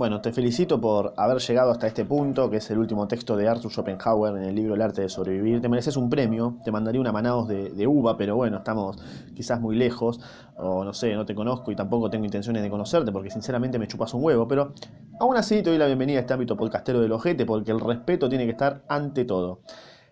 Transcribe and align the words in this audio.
Bueno, 0.00 0.22
te 0.22 0.32
felicito 0.32 0.80
por 0.80 1.12
haber 1.18 1.42
llegado 1.42 1.70
hasta 1.70 1.86
este 1.86 2.06
punto, 2.06 2.48
que 2.48 2.56
es 2.56 2.70
el 2.70 2.78
último 2.78 3.06
texto 3.06 3.36
de 3.36 3.46
Arthur 3.46 3.70
Schopenhauer 3.70 4.34
en 4.34 4.44
el 4.44 4.54
libro 4.54 4.74
El 4.74 4.80
arte 4.80 5.02
de 5.02 5.10
sobrevivir. 5.10 5.60
Te 5.60 5.68
mereces 5.68 5.94
un 5.98 6.08
premio, 6.08 6.56
te 6.64 6.72
mandaría 6.72 7.02
una 7.02 7.12
manados 7.12 7.48
de, 7.48 7.68
de 7.68 7.86
uva, 7.86 8.16
pero 8.16 8.34
bueno, 8.34 8.56
estamos 8.56 8.96
quizás 9.36 9.60
muy 9.60 9.76
lejos, 9.76 10.18
o 10.56 10.84
no 10.84 10.94
sé, 10.94 11.14
no 11.14 11.26
te 11.26 11.34
conozco 11.34 11.70
y 11.70 11.76
tampoco 11.76 12.08
tengo 12.08 12.24
intenciones 12.24 12.62
de 12.62 12.70
conocerte, 12.70 13.12
porque 13.12 13.28
sinceramente 13.30 13.78
me 13.78 13.88
chupas 13.88 14.14
un 14.14 14.24
huevo, 14.24 14.48
pero 14.48 14.72
aún 15.20 15.36
así 15.36 15.62
te 15.62 15.68
doy 15.68 15.78
la 15.78 15.84
bienvenida 15.84 16.16
a 16.16 16.20
este 16.22 16.32
ámbito 16.32 16.56
podcastero 16.56 17.02
del 17.02 17.12
ojete, 17.12 17.44
porque 17.44 17.70
el 17.70 17.80
respeto 17.80 18.30
tiene 18.30 18.46
que 18.46 18.52
estar 18.52 18.82
ante 18.88 19.26
todo. 19.26 19.60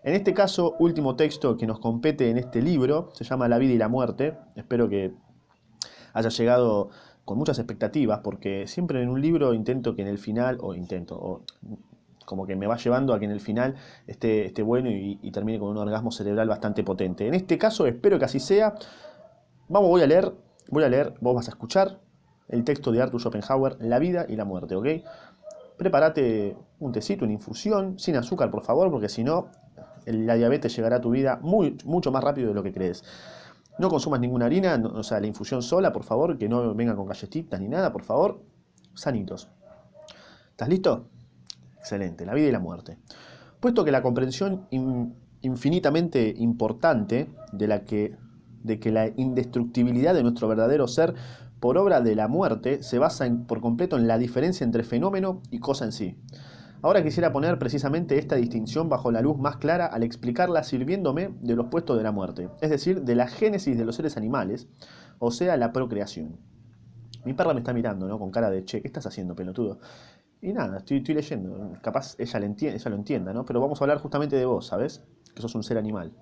En 0.03 0.13
este 0.13 0.35
caso, 0.35 0.75
último 0.77 1.15
texto 1.15 1.57
que 1.57 1.65
nos 1.65 1.79
compete 1.79 2.29
en 2.29 2.37
este 2.37 2.61
libro, 2.61 3.09
se 3.13 3.23
llama 3.23 3.47
La 3.47 3.57
vida 3.57 3.73
y 3.73 3.79
la 3.79 3.87
muerte. 3.87 4.37
Espero 4.55 4.87
que 4.87 5.15
haya 6.13 6.29
llegado 6.29 6.89
con 7.29 7.37
muchas 7.37 7.59
expectativas, 7.59 8.21
porque 8.23 8.65
siempre 8.65 9.03
en 9.03 9.07
un 9.07 9.21
libro 9.21 9.53
intento 9.53 9.95
que 9.95 10.01
en 10.01 10.07
el 10.07 10.17
final, 10.17 10.57
o 10.61 10.73
intento, 10.73 11.15
o 11.15 11.43
como 12.25 12.47
que 12.47 12.55
me 12.55 12.65
va 12.65 12.75
llevando 12.77 13.13
a 13.13 13.19
que 13.19 13.25
en 13.25 13.31
el 13.31 13.39
final 13.39 13.75
esté, 14.07 14.47
esté 14.47 14.63
bueno 14.63 14.89
y, 14.89 15.29
termine 15.31 15.59
con 15.59 15.69
un 15.69 15.77
orgasmo 15.77 16.11
cerebral 16.11 16.47
bastante 16.47 16.83
potente. 16.83 17.27
En 17.27 17.35
este 17.35 17.59
caso 17.59 17.85
espero 17.85 18.17
que 18.17 18.25
así 18.25 18.39
sea. 18.39 18.73
Vamos, 19.67 19.91
voy 19.91 20.01
a 20.01 20.07
leer, 20.07 20.33
voy 20.71 20.83
a 20.83 20.89
leer, 20.89 21.13
vos 21.21 21.35
vas 21.35 21.47
a 21.49 21.51
escuchar 21.51 21.99
el 22.47 22.63
texto 22.63 22.91
de 22.91 22.99
Arthur 22.99 23.21
Schopenhauer, 23.21 23.77
La 23.79 23.99
vida 23.99 24.25
y 24.27 24.35
la 24.35 24.45
muerte, 24.45 24.75
¿ok? 24.75 24.87
Prepárate 25.77 26.57
un 26.79 26.91
tecito, 26.91 27.25
una 27.25 27.33
infusión, 27.33 27.99
sin 27.99 28.15
azúcar, 28.15 28.49
por 28.49 28.63
favor, 28.63 28.89
porque 28.89 29.07
si 29.07 29.23
no, 29.23 29.49
la 30.07 30.33
diabetes 30.33 30.75
llegará 30.75 30.95
a 30.95 31.01
tu 31.01 31.11
vida 31.11 31.39
mucho 31.43 32.11
más 32.11 32.23
rápido 32.23 32.47
de 32.47 32.55
lo 32.55 32.63
que 32.63 32.73
crees. 32.73 33.03
No 33.79 33.89
consumas 33.89 34.19
ninguna 34.19 34.45
harina, 34.45 34.77
no, 34.77 34.89
o 34.89 35.03
sea, 35.03 35.19
la 35.19 35.27
infusión 35.27 35.63
sola, 35.63 35.91
por 35.93 36.03
favor, 36.03 36.37
que 36.37 36.49
no 36.49 36.75
venga 36.75 36.95
con 36.95 37.07
galletitas 37.07 37.59
ni 37.59 37.69
nada, 37.69 37.91
por 37.91 38.03
favor. 38.03 38.43
Sanitos. 38.93 39.49
¿Estás 40.51 40.67
listo? 40.67 41.07
Excelente, 41.77 42.25
la 42.25 42.33
vida 42.33 42.49
y 42.49 42.51
la 42.51 42.59
muerte. 42.59 42.97
Puesto 43.61 43.85
que 43.85 43.91
la 43.91 44.01
comprensión 44.01 44.67
in, 44.69 45.15
infinitamente 45.41 46.33
importante 46.37 47.29
de, 47.53 47.67
la 47.67 47.85
que, 47.85 48.17
de 48.63 48.79
que 48.79 48.91
la 48.91 49.07
indestructibilidad 49.15 50.13
de 50.13 50.23
nuestro 50.23 50.49
verdadero 50.49 50.87
ser 50.87 51.15
por 51.61 51.77
obra 51.77 52.01
de 52.01 52.15
la 52.15 52.27
muerte 52.27 52.83
se 52.83 52.99
basa 52.99 53.29
por 53.47 53.61
completo 53.61 53.97
en 53.97 54.07
la 54.07 54.17
diferencia 54.17 54.65
entre 54.65 54.83
fenómeno 54.83 55.41
y 55.51 55.59
cosa 55.59 55.85
en 55.85 55.93
sí. 55.93 56.17
Ahora 56.81 57.03
quisiera 57.03 57.33
poner 57.33 57.59
precisamente 57.59 58.17
esta 58.17 58.37
distinción 58.37 58.87
bajo 58.87 59.11
la 59.11 59.21
luz 59.21 59.37
más 59.37 59.57
clara 59.57 59.85
al 59.85 60.03
explicarla 60.03 60.63
sirviéndome 60.63 61.35
de 61.41 61.55
los 61.55 61.67
puestos 61.67 61.97
de 61.97 62.03
la 62.03 62.13
muerte, 62.13 62.49
es 62.61 62.69
decir, 62.69 63.01
de 63.01 63.15
la 63.15 63.27
génesis 63.27 63.77
de 63.77 63.83
los 63.83 63.97
seres 63.97 64.15
animales, 64.15 64.69
o 65.19 65.29
sea, 65.29 65.57
la 65.57 65.73
procreación. 65.73 66.39
Mi 67.25 67.33
perra 67.33 67.53
me 67.53 67.59
está 67.59 67.73
mirando, 67.73 68.07
¿no? 68.07 68.17
Con 68.17 68.31
cara 68.31 68.49
de, 68.49 68.63
che, 68.63 68.81
¿qué 68.81 68.87
estás 68.87 69.05
haciendo, 69.05 69.35
pelotudo? 69.35 69.79
Y 70.41 70.53
nada, 70.53 70.77
estoy, 70.77 71.01
leyendo, 71.01 71.73
capaz 71.81 72.15
ella, 72.17 72.39
lo 72.39 72.95
entienda, 72.95 73.33
¿no? 73.33 73.43
Pero 73.43 73.59
vamos 73.59 73.81
a 73.81 73.83
hablar 73.83 73.97
justamente 73.97 74.37
de 74.37 74.45
vos, 74.45 74.67
¿sabes? 74.67 75.03
Que 75.35 75.41
sos 75.41 75.53
un 75.55 75.63
ser 75.63 75.77
animal. 75.77 76.13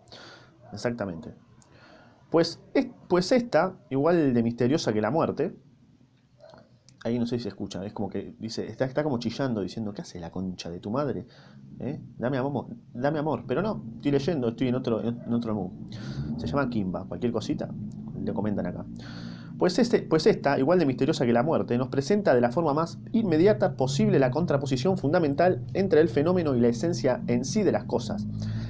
Exactamente. 0.73 1.35
Pues, 2.31 2.59
es, 2.73 2.87
pues 3.07 3.31
esta, 3.31 3.75
igual 3.91 4.33
de 4.33 4.41
misteriosa 4.41 4.91
que 4.91 5.01
la 5.01 5.11
muerte, 5.11 5.55
ahí 7.03 7.19
no 7.19 7.25
sé 7.25 7.37
si 7.37 7.43
se 7.43 7.49
escucha, 7.49 7.85
es 7.85 7.93
como 7.93 8.09
que 8.09 8.35
dice, 8.39 8.67
está, 8.67 8.85
está 8.85 9.03
como 9.03 9.19
chillando 9.19 9.61
diciendo, 9.61 9.93
¿qué 9.93 10.01
hace 10.01 10.19
la 10.19 10.31
concha 10.31 10.69
de 10.69 10.79
tu 10.79 10.91
madre? 10.91 11.25
¿Eh? 11.79 11.99
Dame 12.17 12.37
amor, 12.37 12.67
dame 12.93 13.19
amor, 13.19 13.43
pero 13.47 13.61
no, 13.61 13.83
estoy 13.95 14.11
leyendo, 14.11 14.49
estoy 14.49 14.69
en 14.69 14.75
otro, 14.75 15.03
en 15.03 15.33
otro 15.33 15.55
mood. 15.55 15.71
Se 16.37 16.47
llama 16.47 16.69
Kimba, 16.69 17.05
cualquier 17.05 17.31
cosita, 17.31 17.69
le 18.23 18.33
comentan 18.33 18.65
acá. 18.65 18.85
Pues, 19.57 19.79
este, 19.79 20.03
pues 20.03 20.27
esta, 20.27 20.59
igual 20.59 20.77
de 20.77 20.85
misteriosa 20.85 21.25
que 21.25 21.33
la 21.33 21.41
muerte, 21.41 21.77
nos 21.79 21.87
presenta 21.87 22.35
de 22.35 22.41
la 22.41 22.51
forma 22.51 22.75
más 22.75 22.99
inmediata 23.11 23.75
posible 23.75 24.19
la 24.19 24.29
contraposición 24.29 24.99
fundamental 24.99 25.63
entre 25.73 25.99
el 25.99 26.09
fenómeno 26.09 26.55
y 26.55 26.59
la 26.59 26.67
esencia 26.67 27.23
en 27.25 27.43
sí 27.43 27.63
de 27.63 27.71
las 27.71 27.85
cosas. 27.85 28.27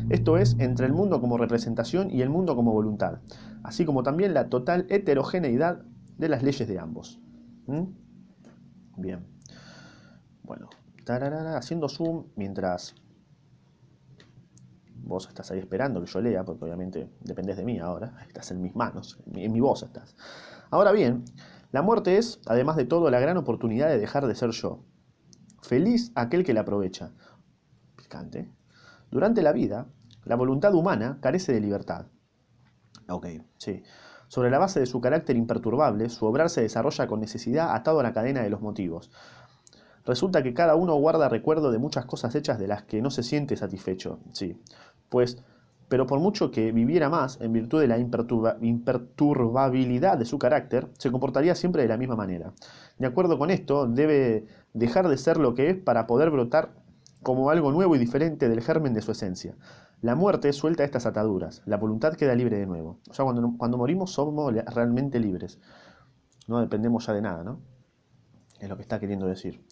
Esto 0.09 0.37
es, 0.37 0.55
entre 0.59 0.85
el 0.85 0.93
mundo 0.93 1.19
como 1.19 1.37
representación 1.37 2.09
y 2.09 2.21
el 2.21 2.29
mundo 2.29 2.55
como 2.55 2.71
voluntad, 2.71 3.19
así 3.63 3.83
como 3.83 4.03
también 4.03 4.33
la 4.33 4.47
total 4.47 4.85
heterogeneidad 4.89 5.81
de 6.17 6.29
las 6.29 6.41
leyes 6.41 6.69
de 6.69 6.79
ambos. 6.79 7.19
¿Mm? 7.65 7.83
Bien. 8.97 9.25
Bueno, 10.41 10.69
tararara, 11.05 11.55
haciendo 11.55 11.87
zoom 11.87 12.25
mientras 12.35 12.95
vos 15.03 15.27
estás 15.27 15.51
ahí 15.51 15.59
esperando 15.59 16.01
que 16.01 16.07
yo 16.07 16.19
lea, 16.19 16.43
porque 16.43 16.65
obviamente 16.65 17.07
dependés 17.21 17.57
de 17.57 17.63
mí 17.63 17.77
ahora, 17.79 18.17
estás 18.27 18.49
en 18.51 18.61
mis 18.61 18.75
manos, 18.75 19.19
en 19.33 19.51
mi, 19.51 19.59
voz 19.59 19.83
estás. 19.83 20.15
Ahora 20.71 20.91
bien, 20.91 21.25
la 21.71 21.83
muerte 21.83 22.17
es, 22.17 22.41
además 22.47 22.75
de 22.75 22.85
todo, 22.85 23.11
la 23.11 23.19
gran 23.19 23.37
oportunidad 23.37 23.87
de 23.87 23.99
dejar 23.99 24.25
de 24.25 24.33
ser 24.33 24.49
yo. 24.49 24.83
Feliz 25.61 26.11
aquel 26.15 26.43
que 26.43 26.53
la 26.53 26.61
aprovecha. 26.61 27.11
Picante. 27.95 28.51
Durante 29.11 29.43
la 29.43 29.53
vida, 29.53 29.87
la 30.25 30.35
voluntad 30.35 30.73
humana 30.73 31.19
carece 31.21 31.53
de 31.53 31.61
libertad. 31.61 32.07
Ok, 33.09 33.27
sí. 33.57 33.83
Sobre 34.27 34.49
la 34.49 34.59
base 34.59 34.79
de 34.79 34.85
su 34.85 34.99
carácter 34.99 35.35
imperturbable, 35.37 36.09
su 36.09 36.25
obrar 36.25 36.49
se 36.49 36.61
desarrolla 36.61 37.07
con 37.07 37.19
necesidad 37.19 37.73
atado 37.73 37.99
a 37.99 38.03
la 38.03 38.13
cadena 38.13 38.41
de 38.41 38.49
los 38.49 38.61
motivos. 38.61 39.09
Resulta 40.05 40.41
que 40.41 40.53
cada 40.53 40.75
uno 40.75 40.95
guarda 40.95 41.27
recuerdo 41.27 41.71
de 41.71 41.79
muchas 41.79 42.05
cosas 42.05 42.33
hechas 42.35 42.59
de 42.59 42.67
las 42.67 42.83
que 42.83 43.01
no 43.01 43.11
se 43.11 43.23
siente 43.23 43.57
satisfecho, 43.57 44.19
sí. 44.31 44.57
Pues, 45.09 45.43
pero 45.89 46.05
por 46.05 46.19
mucho 46.19 46.51
que 46.51 46.71
viviera 46.71 47.09
más, 47.09 47.39
en 47.41 47.53
virtud 47.53 47.81
de 47.81 47.87
la 47.87 47.97
imperturba 47.97 48.57
imperturbabilidad 48.61 50.17
de 50.17 50.25
su 50.25 50.39
carácter, 50.39 50.87
se 50.97 51.11
comportaría 51.11 51.55
siempre 51.55 51.81
de 51.81 51.87
la 51.87 51.97
misma 51.97 52.15
manera. 52.15 52.53
De 52.97 53.07
acuerdo 53.07 53.37
con 53.37 53.49
esto, 53.49 53.87
debe 53.87 54.45
dejar 54.73 55.07
de 55.07 55.17
ser 55.17 55.37
lo 55.37 55.55
que 55.55 55.69
es 55.69 55.75
para 55.77 56.07
poder 56.07 56.29
brotar 56.29 56.71
como 57.21 57.49
algo 57.49 57.71
nuevo 57.71 57.95
y 57.95 57.99
diferente 57.99 58.47
del 58.49 58.61
germen 58.61 58.93
de 58.93 59.01
su 59.01 59.11
esencia. 59.11 59.55
La 60.01 60.13
muerte 60.13 60.53
suelta 60.53 60.83
estas 60.83 61.07
ataduras, 61.07 61.63
la 61.65 61.77
voluntad 61.77 62.13
queda 62.13 62.35
libre 62.35 62.57
de 62.57 62.67
nuevo. 62.67 62.99
O 63.09 63.13
sea, 63.13 63.25
cuando, 63.25 63.53
cuando 63.57 63.77
morimos 63.77 64.11
somos 64.11 64.53
realmente 64.53 65.19
libres. 65.19 65.59
No 66.47 66.59
dependemos 66.59 67.07
ya 67.07 67.13
de 67.13 67.21
nada, 67.21 67.43
¿no? 67.43 67.59
Es 68.59 68.69
lo 68.69 68.75
que 68.75 68.83
está 68.83 68.99
queriendo 68.99 69.25
decir. 69.25 69.63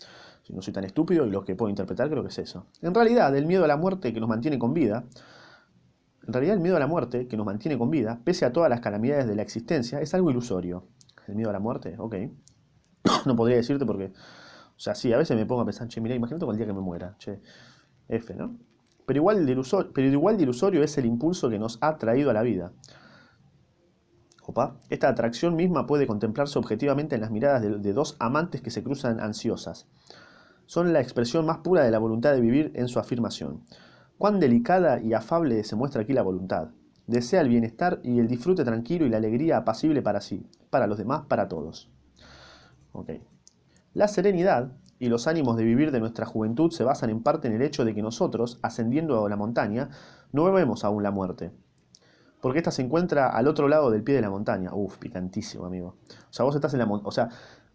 Si 0.44 0.54
no 0.54 0.62
soy 0.62 0.74
tan 0.74 0.84
estúpido 0.84 1.26
y 1.26 1.30
lo 1.30 1.44
que 1.44 1.56
puedo 1.56 1.70
interpretar 1.70 2.10
creo 2.10 2.24
que 2.24 2.30
es 2.30 2.40
eso. 2.40 2.66
En 2.82 2.94
realidad, 2.94 3.36
el 3.36 3.46
miedo 3.46 3.64
a 3.66 3.68
la 3.68 3.78
muerte 3.78 4.14
que 4.14 4.20
nos 4.20 4.30
mantiene 4.30 4.58
con 4.58 4.74
vida, 4.74 5.06
en 6.28 6.34
realidad 6.34 6.56
el 6.56 6.62
miedo 6.62 6.76
a 6.76 6.80
la 6.80 6.88
muerte 6.88 7.28
que 7.28 7.38
nos 7.38 7.46
mantiene 7.46 7.78
con 7.78 7.92
vida, 7.92 8.20
pese 8.24 8.46
a 8.46 8.52
todas 8.52 8.70
las 8.70 8.80
calamidades 8.80 9.28
de 9.28 9.36
la 9.36 9.44
existencia, 9.44 10.02
es 10.02 10.14
algo 10.16 10.32
ilusorio. 10.32 10.88
El 11.28 11.36
miedo 11.36 11.50
a 11.52 11.54
la 11.54 11.60
muerte, 11.60 11.96
ok. 11.98 12.16
no 13.26 13.36
podría 13.36 13.58
decirte 13.58 13.86
porque, 13.86 14.06
o 14.06 14.80
sea, 14.80 14.96
sí, 14.96 15.14
a 15.14 15.18
veces 15.18 15.38
me 15.38 15.46
pongo 15.46 15.62
a 15.62 15.66
pensar, 15.66 15.88
che, 15.88 16.02
mira, 16.02 16.16
imagínate 16.16 16.46
el 16.46 16.58
día 16.58 16.66
que 16.66 16.74
me 16.74 16.82
muera, 16.82 17.16
che, 17.18 17.42
F, 18.08 18.34
¿no? 18.36 18.58
Pero 19.06 19.18
igual, 19.18 19.48
ilusorio, 19.50 19.92
de 19.94 20.44
ilusorio 20.44 20.84
es 20.84 20.98
el 20.98 21.06
impulso 21.06 21.50
que 21.50 21.60
nos 21.60 21.78
ha 21.82 21.98
traído 21.98 22.30
a 22.30 22.34
la 22.34 22.42
vida. 22.42 22.72
Opa. 24.44 24.78
Esta 24.90 25.10
atracción 25.10 25.56
misma 25.56 25.88
puede 25.88 26.08
contemplarse 26.08 26.60
objetivamente 26.60 27.16
en 27.16 27.22
las 27.22 27.32
miradas 27.32 27.62
de, 27.62 27.78
de, 27.78 27.94
dos 27.94 28.16
amantes 28.20 28.62
que 28.62 28.72
se 28.72 28.84
cruzan 28.84 29.20
ansiosas. 29.20 29.88
Son 30.66 30.94
la 30.94 31.02
expresión 31.02 31.46
más 31.46 31.60
pura 31.60 31.84
de 31.84 31.92
la 31.92 32.00
voluntad 32.00 32.34
de 32.34 32.42
vivir 32.42 32.72
en 32.76 32.88
su 32.88 33.00
afirmación. 33.00 33.64
Cuán 34.18 34.40
delicada 34.40 35.00
y 35.02 35.14
afable 35.14 35.64
se 35.64 35.76
muestra 35.76 36.02
aquí 36.02 36.14
la 36.14 36.22
voluntad. 36.22 36.70
Desea 37.08 37.42
el 37.42 37.50
bienestar 37.50 38.00
y 38.04 38.20
el 38.20 38.28
disfrute 38.28 38.64
tranquilo 38.64 39.06
y 39.06 39.10
la 39.10 39.18
alegría 39.18 39.58
apacible 39.58 40.02
para 40.02 40.22
sí, 40.22 40.48
para 40.70 40.88
los 40.88 40.98
demás, 40.98 41.26
para 41.28 41.48
todos. 41.48 41.92
Okay. 42.94 43.22
La 43.94 44.08
serenidad 44.08 44.72
y 45.00 45.10
los 45.10 45.28
ánimos 45.28 45.58
de 45.58 45.64
vivir 45.64 45.92
de 45.92 46.00
nuestra 46.00 46.26
juventud 46.26 46.72
se 46.72 46.84
basan 46.84 47.10
en 47.10 47.22
parte 47.22 47.48
en 47.48 47.54
el 47.54 47.62
hecho 47.62 47.86
de 47.86 47.94
que 47.94 48.02
nosotros, 48.02 48.60
ascendiendo 48.62 49.26
a 49.26 49.30
la 49.30 49.36
montaña, 49.36 49.90
no 50.32 50.52
vemos 50.52 50.84
aún 50.84 51.04
la 51.04 51.12
muerte. 51.12 51.52
Porque 52.42 52.60
ésta 52.60 52.72
se 52.72 52.82
encuentra 52.82 53.30
al 53.30 53.48
otro 53.48 53.68
lado 53.68 53.90
del 53.90 54.04
pie 54.04 54.16
de 54.16 54.22
la 54.22 54.30
montaña. 54.30 54.74
Uf, 54.74 54.98
picantísimo, 54.98 55.66
amigo. 55.66 55.96
O 56.10 56.34
sea, 56.34 56.46
vos 56.46 56.56
estás 56.56 56.74
en 56.74 56.80
la 56.80 56.86
montaña. 56.86 57.08
O 57.08 57.12
sea, 57.12 57.30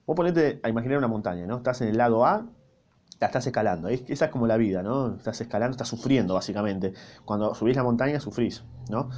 vos 0.06 0.14
ponete 0.14 0.60
a 0.62 0.69
imaginar 0.69 0.98
una 0.98 1.09
montaña, 1.09 1.47
¿no? 1.47 1.56
Estás 1.56 1.80
en 1.80 1.88
el 1.88 1.98
lado 1.98 2.25
A, 2.25 2.47
la 3.18 3.27
estás 3.27 3.47
escalando. 3.47 3.89
Esa 3.89 4.27
es 4.27 4.30
como 4.30 4.47
la 4.47 4.56
vida, 4.56 4.83
¿no? 4.83 5.16
Estás 5.16 5.41
escalando, 5.41 5.72
estás 5.72 5.89
sufriendo, 5.89 6.34
básicamente. 6.34 6.95
Cuando 7.24 7.54
subís 7.54 7.77
la 7.77 7.83
montaña, 7.83 8.21
sufrís, 8.21 8.65
¿no? 8.89 9.10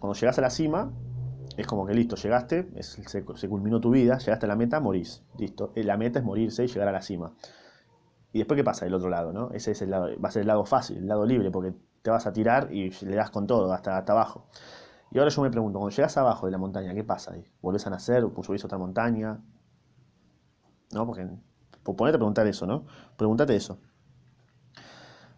Cuando 0.00 0.18
llegás 0.18 0.38
a 0.38 0.42
la 0.42 0.50
cima, 0.50 0.90
es 1.58 1.66
como 1.66 1.84
que 1.84 1.92
listo, 1.92 2.14
llegaste, 2.14 2.70
es, 2.76 2.86
se, 3.04 3.24
culminó 3.24 3.80
tu 3.80 3.90
vida, 3.90 4.16
llegaste 4.18 4.46
a 4.46 4.48
la 4.48 4.54
meta, 4.54 4.78
morís. 4.78 5.24
Listo. 5.38 5.72
La 5.74 5.96
meta 5.96 6.20
es 6.20 6.24
morirse 6.24 6.64
y 6.64 6.68
llegar 6.68 6.86
a 6.86 6.92
la 6.92 7.02
cima. 7.02 7.34
Y 8.32 8.38
después, 8.38 8.56
¿qué 8.56 8.62
pasa 8.62 8.84
del 8.84 8.94
otro 8.94 9.10
lado? 9.10 9.32
¿no? 9.32 9.50
Ese 9.50 9.72
es 9.72 9.82
el 9.82 9.90
lado, 9.90 10.06
va 10.24 10.28
a 10.28 10.30
ser 10.32 10.42
el 10.42 10.46
lado 10.46 10.64
fácil, 10.64 10.98
el 10.98 11.08
lado 11.08 11.26
libre, 11.26 11.50
porque 11.50 11.74
te 12.02 12.10
vas 12.10 12.28
a 12.28 12.32
tirar 12.32 12.72
y 12.72 12.90
le 13.04 13.16
das 13.16 13.30
con 13.30 13.48
todo, 13.48 13.72
hasta, 13.72 13.98
hasta 13.98 14.12
abajo. 14.12 14.46
Y 15.10 15.18
ahora 15.18 15.32
yo 15.32 15.42
me 15.42 15.50
pregunto, 15.50 15.80
cuando 15.80 15.96
llegas 15.96 16.16
abajo 16.16 16.46
de 16.46 16.52
la 16.52 16.58
montaña, 16.58 16.94
¿qué 16.94 17.02
pasa 17.02 17.32
ahí? 17.32 17.44
¿Volvés 17.60 17.84
a 17.88 17.90
nacer? 17.90 18.22
¿O 18.22 18.42
subís 18.44 18.62
a 18.62 18.68
otra 18.68 18.78
montaña? 18.78 19.40
¿No? 20.92 21.06
Porque, 21.06 21.26
por 21.82 21.96
ponerte 21.96 22.18
a 22.18 22.20
preguntar 22.20 22.46
eso, 22.46 22.68
¿no? 22.68 22.84
Pregúntate 23.16 23.56
eso. 23.56 23.80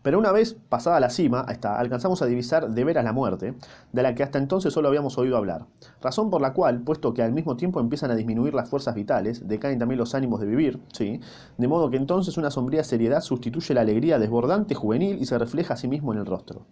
Pero 0.03 0.19
una 0.19 0.33
vez 0.33 0.57
pasada 0.69 0.99
la 0.99 1.11
cima, 1.11 1.45
está, 1.51 1.79
alcanzamos 1.79 2.23
a 2.23 2.27
divisar 2.27 2.71
de 2.71 2.85
veras 2.85 3.05
la 3.05 3.13
muerte, 3.13 3.55
de 3.93 4.03
la 4.03 4.15
que 4.15 4.23
hasta 4.23 4.39
entonces 4.39 4.73
solo 4.73 4.89
habíamos 4.89 5.19
oído 5.19 5.37
hablar. 5.37 5.67
Razón 6.01 6.31
por 6.31 6.41
la 6.41 6.55
cual, 6.55 6.81
puesto 6.81 7.13
que 7.13 7.23
al 7.23 7.33
mismo 7.33 7.57
tiempo 7.57 7.81
empiezan 7.81 8.11
a 8.11 8.15
disminuir 8.15 8.55
las 8.55 8.71
fuerzas 8.71 8.95
vitales, 8.95 9.47
decaen 9.47 9.79
también 9.79 9.99
los 9.99 10.15
ánimos 10.15 10.41
de 10.41 10.47
vivir, 10.47 10.81
¿sí? 10.93 11.21
de 11.59 11.69
modo 11.69 11.91
que 11.91 11.99
entonces 11.99 12.39
una 12.39 12.51
sombría 12.51 12.83
seriedad 12.83 13.21
sustituye 13.21 13.75
la 13.75 13.83
alegría 13.83 14.19
desbordante 14.19 14.75
juvenil 14.75 15.19
y 15.21 15.27
se 15.27 15.39
refleja 15.39 15.75
a 15.75 15.77
sí 15.77 15.87
mismo 15.87 16.13
en 16.15 16.21
el 16.21 16.27
rostro. 16.27 16.67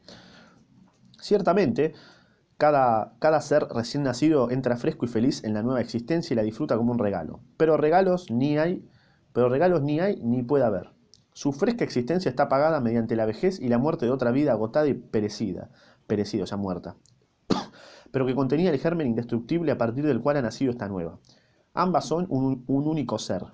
Ciertamente, 1.20 1.92
cada, 2.56 3.12
cada, 3.18 3.42
ser 3.42 3.64
recién 3.68 4.04
nacido 4.04 4.50
entra 4.50 4.76
fresco 4.78 5.04
y 5.04 5.08
feliz 5.08 5.44
en 5.44 5.52
la 5.52 5.62
nueva 5.62 5.82
existencia 5.82 6.32
y 6.32 6.36
la 6.36 6.42
disfruta 6.42 6.76
como 6.78 6.92
un 6.92 6.98
regalo. 6.98 7.40
Pero 7.58 7.76
regalos 7.76 8.30
ni 8.30 8.56
hay, 8.56 8.88
pero 9.34 9.50
regalos 9.50 9.82
ni 9.82 10.00
hay 10.00 10.16
ni 10.22 10.42
puede 10.42 10.64
haber. 10.64 10.97
Su 11.38 11.52
fresca 11.52 11.84
existencia 11.84 12.30
está 12.30 12.48
pagada 12.48 12.80
mediante 12.80 13.14
la 13.14 13.24
vejez 13.24 13.60
y 13.60 13.68
la 13.68 13.78
muerte 13.78 14.06
de 14.06 14.10
otra 14.10 14.32
vida 14.32 14.50
agotada 14.50 14.88
y 14.88 14.94
perecida, 14.94 15.70
perecida, 16.08 16.42
o 16.42 16.46
sea, 16.48 16.56
muerta, 16.56 16.96
pero 18.10 18.26
que 18.26 18.34
contenía 18.34 18.72
el 18.72 18.78
germen 18.80 19.06
indestructible 19.06 19.70
a 19.70 19.78
partir 19.78 20.04
del 20.04 20.20
cual 20.20 20.38
ha 20.38 20.42
nacido 20.42 20.72
esta 20.72 20.88
nueva. 20.88 21.20
Ambas 21.74 22.06
son 22.06 22.26
un, 22.28 22.64
un 22.66 22.88
único 22.88 23.20
ser. 23.20 23.44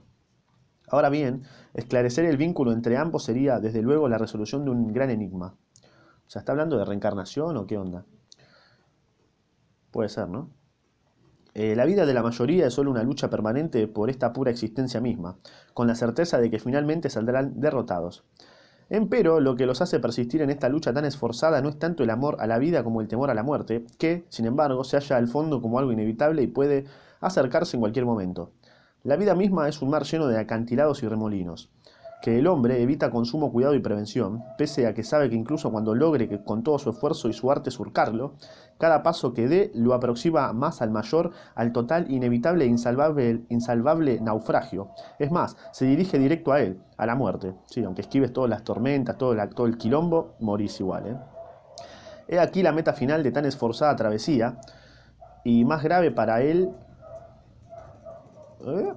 Ahora 0.88 1.10
bien, 1.10 1.42
esclarecer 1.74 2.24
el 2.24 2.38
vínculo 2.38 2.72
entre 2.72 2.96
ambos 2.96 3.24
sería, 3.24 3.60
desde 3.60 3.82
luego, 3.82 4.08
la 4.08 4.16
resolución 4.16 4.64
de 4.64 4.70
un 4.70 4.90
gran 4.90 5.10
enigma. 5.10 5.54
O 6.26 6.30
sea, 6.30 6.40
¿está 6.40 6.52
hablando 6.52 6.78
de 6.78 6.86
reencarnación 6.86 7.54
o 7.58 7.66
qué 7.66 7.76
onda? 7.76 8.06
Puede 9.90 10.08
ser, 10.08 10.30
¿no? 10.30 10.48
Eh, 11.54 11.76
la 11.76 11.84
vida 11.84 12.04
de 12.04 12.14
la 12.14 12.22
mayoría 12.22 12.66
es 12.66 12.74
solo 12.74 12.90
una 12.90 13.04
lucha 13.04 13.30
permanente 13.30 13.86
por 13.86 14.10
esta 14.10 14.32
pura 14.32 14.50
existencia 14.50 15.00
misma, 15.00 15.36
con 15.72 15.86
la 15.86 15.94
certeza 15.94 16.38
de 16.38 16.50
que 16.50 16.58
finalmente 16.58 17.10
saldrán 17.10 17.60
derrotados. 17.60 18.24
Empero, 18.90 19.38
lo 19.40 19.54
que 19.54 19.64
los 19.64 19.80
hace 19.80 20.00
persistir 20.00 20.42
en 20.42 20.50
esta 20.50 20.68
lucha 20.68 20.92
tan 20.92 21.04
esforzada 21.04 21.62
no 21.62 21.68
es 21.68 21.78
tanto 21.78 22.02
el 22.02 22.10
amor 22.10 22.36
a 22.40 22.46
la 22.48 22.58
vida 22.58 22.82
como 22.82 23.00
el 23.00 23.08
temor 23.08 23.30
a 23.30 23.34
la 23.34 23.44
muerte, 23.44 23.86
que, 23.98 24.24
sin 24.28 24.46
embargo, 24.46 24.82
se 24.84 24.96
halla 24.96 25.16
al 25.16 25.28
fondo 25.28 25.62
como 25.62 25.78
algo 25.78 25.92
inevitable 25.92 26.42
y 26.42 26.48
puede 26.48 26.84
acercarse 27.20 27.76
en 27.76 27.80
cualquier 27.80 28.04
momento. 28.04 28.50
La 29.04 29.16
vida 29.16 29.34
misma 29.34 29.68
es 29.68 29.80
un 29.80 29.90
mar 29.90 30.02
lleno 30.02 30.26
de 30.26 30.38
acantilados 30.38 31.02
y 31.02 31.08
remolinos 31.08 31.70
que 32.22 32.38
el 32.38 32.46
hombre 32.46 32.82
evita 32.82 33.10
con 33.10 33.26
sumo 33.26 33.52
cuidado 33.52 33.74
y 33.74 33.80
prevención, 33.80 34.42
pese 34.56 34.86
a 34.86 34.94
que 34.94 35.04
sabe 35.04 35.28
que 35.28 35.36
incluso 35.36 35.70
cuando 35.70 35.94
logre 35.94 36.28
que 36.28 36.42
con 36.42 36.62
todo 36.62 36.78
su 36.78 36.90
esfuerzo 36.90 37.28
y 37.28 37.32
su 37.32 37.50
arte 37.50 37.70
surcarlo, 37.70 38.34
cada 38.78 39.02
paso 39.02 39.34
que 39.34 39.46
dé 39.46 39.70
lo 39.74 39.94
aproxima 39.94 40.52
más 40.52 40.82
al 40.82 40.90
mayor, 40.90 41.32
al 41.54 41.72
total, 41.72 42.10
inevitable 42.10 42.64
e 42.64 42.68
insalvable, 42.68 43.44
insalvable 43.48 44.20
naufragio. 44.20 44.90
Es 45.18 45.30
más, 45.30 45.56
se 45.72 45.84
dirige 45.84 46.18
directo 46.18 46.52
a 46.52 46.60
él, 46.60 46.80
a 46.96 47.06
la 47.06 47.14
muerte. 47.14 47.54
Sí, 47.66 47.84
aunque 47.84 48.02
esquives 48.02 48.32
todas 48.32 48.50
las 48.50 48.64
tormentas, 48.64 49.16
todo, 49.18 49.32
el, 49.32 49.48
todo 49.50 49.66
el 49.66 49.76
quilombo, 49.76 50.34
morís 50.40 50.80
igual. 50.80 51.06
¿eh? 51.06 51.16
He 52.28 52.38
aquí 52.38 52.62
la 52.62 52.72
meta 52.72 52.94
final 52.94 53.22
de 53.22 53.32
tan 53.32 53.44
esforzada 53.44 53.94
travesía, 53.96 54.58
y 55.44 55.64
más 55.64 55.82
grave 55.82 56.10
para 56.10 56.40
él... 56.40 56.70
¿Eh? 58.66 58.92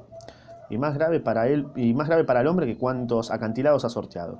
Y 0.70 0.78
más 0.78 0.96
grave 0.96 1.20
para 1.20 1.48
él 1.48 1.68
y 1.76 1.94
más 1.94 2.08
grave 2.08 2.24
para 2.24 2.42
el 2.42 2.48
hombre 2.48 2.66
que 2.66 2.78
cuantos 2.78 3.32
acantilados 3.32 3.86
ha 3.86 3.90
sorteado. 3.90 4.40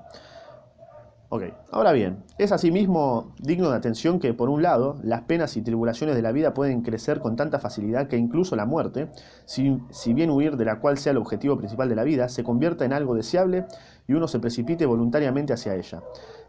Ok, 1.30 1.44
ahora 1.72 1.92
bien, 1.92 2.24
es 2.38 2.54
asimismo 2.54 3.34
digno 3.42 3.70
de 3.70 3.76
atención 3.76 4.18
que, 4.18 4.34
por 4.34 4.48
un 4.48 4.62
lado, 4.62 4.96
las 5.04 5.24
penas 5.24 5.58
y 5.58 5.62
tribulaciones 5.62 6.16
de 6.16 6.22
la 6.22 6.32
vida 6.32 6.54
pueden 6.54 6.84
crecer 6.84 7.20
con 7.20 7.36
tanta 7.36 7.60
facilidad 7.60 8.08
que 8.08 8.16
incluso 8.16 8.56
la 8.56 8.66
muerte, 8.66 9.10
si, 9.44 9.78
si, 9.90 10.14
bien 10.14 10.30
huir 10.30 10.56
de 10.56 10.64
la 10.64 10.80
cual 10.80 10.98
sea 10.98 11.12
el 11.12 11.18
objetivo 11.18 11.58
principal 11.58 11.90
de 11.90 11.98
la 11.98 12.06
vida, 12.06 12.30
se 12.30 12.46
convierta 12.46 12.86
en 12.86 12.94
algo 12.94 13.14
deseable 13.14 13.66
y 14.08 14.14
uno 14.14 14.30
se 14.30 14.40
precipite 14.40 14.86
voluntariamente 14.86 15.52
hacia 15.52 15.76
ella. 15.76 16.02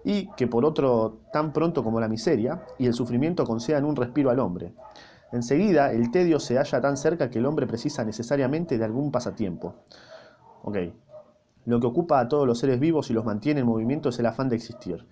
Y 0.04 0.28
que, 0.36 0.46
por 0.46 0.64
otro, 0.64 1.22
tan 1.32 1.52
pronto 1.52 1.82
como 1.82 1.98
la 1.98 2.06
miseria 2.06 2.62
y 2.78 2.86
el 2.86 2.94
sufrimiento 2.94 3.44
concedan 3.44 3.84
un 3.84 3.96
respiro 3.96 4.30
al 4.30 4.38
hombre. 4.38 4.74
Enseguida, 5.32 5.92
el 5.92 6.10
tedio 6.10 6.40
se 6.40 6.56
halla 6.56 6.80
tan 6.80 6.96
cerca 6.96 7.30
que 7.30 7.38
el 7.38 7.46
hombre 7.46 7.66
precisa 7.66 8.04
necesariamente 8.04 8.78
de 8.78 8.84
algún 8.84 9.12
pasatiempo. 9.12 9.74
Ok. 10.62 10.78
Lo 11.66 11.80
que 11.80 11.86
ocupa 11.86 12.20
a 12.20 12.28
todos 12.28 12.46
los 12.46 12.58
seres 12.58 12.80
vivos 12.80 13.10
y 13.10 13.12
los 13.12 13.26
mantiene 13.26 13.60
en 13.60 13.66
movimiento 13.66 14.08
es 14.08 14.18
el 14.18 14.26
afán 14.26 14.48
de 14.48 14.56
existir. 14.56 15.06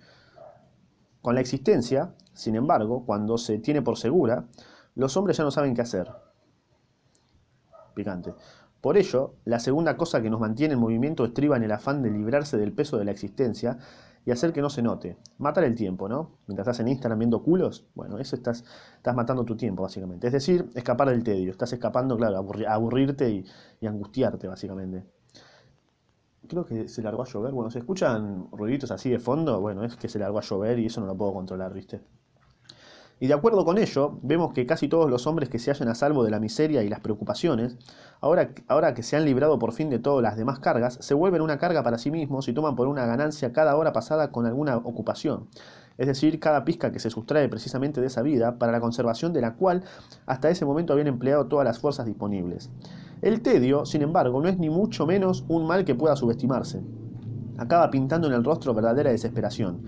Con 1.21 1.35
la 1.35 1.41
existencia, 1.41 2.13
sin 2.33 2.55
embargo, 2.55 3.05
cuando 3.05 3.37
se 3.37 3.59
tiene 3.59 3.81
por 3.81 3.97
segura, 3.97 4.45
los 4.95 5.15
hombres 5.17 5.37
ya 5.37 5.43
no 5.43 5.51
saben 5.51 5.75
qué 5.75 5.81
hacer. 5.81 6.09
Picante. 7.93 8.33
Por 8.81 8.97
ello, 8.97 9.35
la 9.45 9.59
segunda 9.59 9.97
cosa 9.97 10.21
que 10.21 10.29
nos 10.29 10.39
mantiene 10.39 10.75
en 10.75 10.79
movimiento 10.79 11.25
estriba 11.25 11.57
en 11.57 11.63
el 11.63 11.71
afán 11.71 12.01
de 12.01 12.09
librarse 12.09 12.57
del 12.57 12.73
peso 12.73 12.97
de 12.97 13.05
la 13.05 13.11
existencia 13.11 13.77
y 14.27 14.31
hacer 14.31 14.51
que 14.51 14.61
no 14.61 14.69
se 14.69 14.81
note. 14.81 15.15
Matar 15.37 15.63
el 15.63 15.73
tiempo, 15.73 16.09
¿no? 16.09 16.39
Mientras 16.47 16.67
estás 16.67 16.81
en 16.81 16.89
Instagram 16.89 17.17
viendo 17.17 17.41
culos, 17.41 17.87
bueno, 17.95 18.19
eso 18.19 18.35
estás, 18.35 18.61
estás 18.97 19.15
matando 19.15 19.45
tu 19.45 19.55
tiempo, 19.55 19.83
básicamente. 19.83 20.27
Es 20.27 20.33
decir, 20.33 20.69
escapar 20.75 21.07
del 21.09 21.23
tedio. 21.23 21.49
Estás 21.49 21.71
escapando, 21.71 22.17
claro, 22.17 22.45
aburrirte 22.67 23.29
y, 23.29 23.45
y, 23.79 23.87
angustiarte, 23.87 24.49
básicamente. 24.49 25.05
Creo 26.45 26.65
que 26.65 26.89
se 26.89 27.01
largó 27.01 27.21
a 27.21 27.25
llover. 27.25 27.53
Bueno, 27.53 27.71
¿se 27.71 27.79
escuchan 27.79 28.49
ruiditos 28.51 28.91
así 28.91 29.09
de 29.09 29.19
fondo? 29.19 29.61
Bueno, 29.61 29.85
es 29.85 29.95
que 29.95 30.09
se 30.09 30.19
largó 30.19 30.39
a 30.39 30.41
llover 30.41 30.77
y 30.79 30.87
eso 30.87 30.99
no 30.99 31.07
lo 31.07 31.15
puedo 31.15 31.33
controlar, 31.33 31.73
¿viste? 31.73 32.01
Y 33.19 33.27
de 33.27 33.33
acuerdo 33.33 33.65
con 33.65 33.79
ello, 33.79 34.19
vemos 34.21 34.53
que 34.53 34.67
casi 34.67 34.87
todos 34.87 35.09
los 35.09 35.25
hombres 35.25 35.49
que 35.49 35.57
se 35.57 35.71
hallan 35.71 35.89
a 35.89 35.95
salvo 35.95 36.23
de 36.23 36.29
la 36.29 36.39
miseria 36.39 36.83
y 36.83 36.89
las 36.89 36.99
preocupaciones, 36.99 37.77
ahora, 38.21 38.51
ahora 38.67 38.93
que 38.93 39.01
se 39.01 39.15
han 39.15 39.25
librado 39.25 39.57
por 39.57 39.73
fin 39.73 39.89
de 39.89 39.97
todas 39.97 40.21
las 40.21 40.37
demás 40.37 40.59
cargas, 40.59 40.99
se 41.01 41.15
vuelven 41.15 41.41
una 41.41 41.57
carga 41.57 41.81
para 41.81 41.97
sí 41.97 42.11
mismos 42.11 42.47
y 42.47 42.53
toman 42.53 42.75
por 42.75 42.87
una 42.87 43.07
ganancia 43.07 43.53
cada 43.53 43.75
hora 43.75 43.91
pasada 43.91 44.31
con 44.31 44.45
alguna 44.45 44.77
ocupación. 44.77 45.47
Es 45.97 46.05
decir, 46.05 46.39
cada 46.39 46.63
pizca 46.63 46.91
que 46.91 46.99
se 46.99 47.09
sustrae 47.09 47.49
precisamente 47.49 48.01
de 48.01 48.07
esa 48.07 48.21
vida, 48.21 48.59
para 48.59 48.71
la 48.71 48.79
conservación 48.79 49.33
de 49.33 49.41
la 49.41 49.55
cual 49.55 49.83
hasta 50.27 50.51
ese 50.51 50.65
momento 50.65 50.93
habían 50.93 51.07
empleado 51.07 51.47
todas 51.47 51.65
las 51.65 51.79
fuerzas 51.79 52.05
disponibles. 52.05 52.69
El 53.23 53.41
tedio, 53.41 53.83
sin 53.87 54.03
embargo, 54.03 54.39
no 54.41 54.47
es 54.47 54.59
ni 54.59 54.69
mucho 54.69 55.07
menos 55.07 55.43
un 55.47 55.65
mal 55.65 55.85
que 55.85 55.95
pueda 55.95 56.15
subestimarse. 56.15 56.83
Acaba 57.57 57.89
pintando 57.89 58.27
en 58.27 58.33
el 58.33 58.43
rostro 58.43 58.75
verdadera 58.75 59.09
desesperación. 59.09 59.81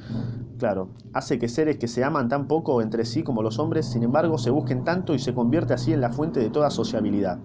Claro, 0.60 0.90
hace 1.14 1.40
que 1.40 1.48
seres 1.48 1.78
que 1.78 1.88
se 1.88 2.04
aman 2.04 2.28
tan 2.28 2.50
poco 2.50 2.82
entre 2.82 3.06
sí 3.06 3.24
como 3.24 3.42
los 3.42 3.60
hombres, 3.60 3.86
sin 3.86 4.04
embargo, 4.04 4.38
se 4.38 4.50
busquen 4.50 4.84
tanto 4.84 5.14
y 5.16 5.20
se 5.20 5.34
convierte 5.34 5.74
así 5.74 5.94
en 5.94 6.02
la 6.02 6.12
fuente 6.12 6.42
de 6.42 6.50
toda 6.50 6.70
sociabilidad. 6.70 7.40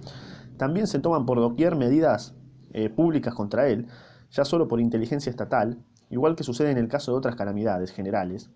También 0.57 0.89
se 0.89 0.99
toman 0.99 1.25
por 1.25 1.39
doquier 1.39 1.77
medidas 1.77 2.35
eh, 2.73 2.91
públicas 2.91 3.33
contra 3.33 3.69
él, 3.69 3.87
ya 4.33 4.45
solo 4.45 4.67
por 4.67 4.81
inteligencia 4.81 5.31
estatal, 5.31 5.79
igual 6.11 6.35
que 6.35 6.43
sucede 6.43 6.73
en 6.73 6.77
el 6.77 6.89
caso 6.89 7.13
de 7.13 7.19
otras 7.19 7.37
calamidades 7.37 7.93
generales, 7.93 8.51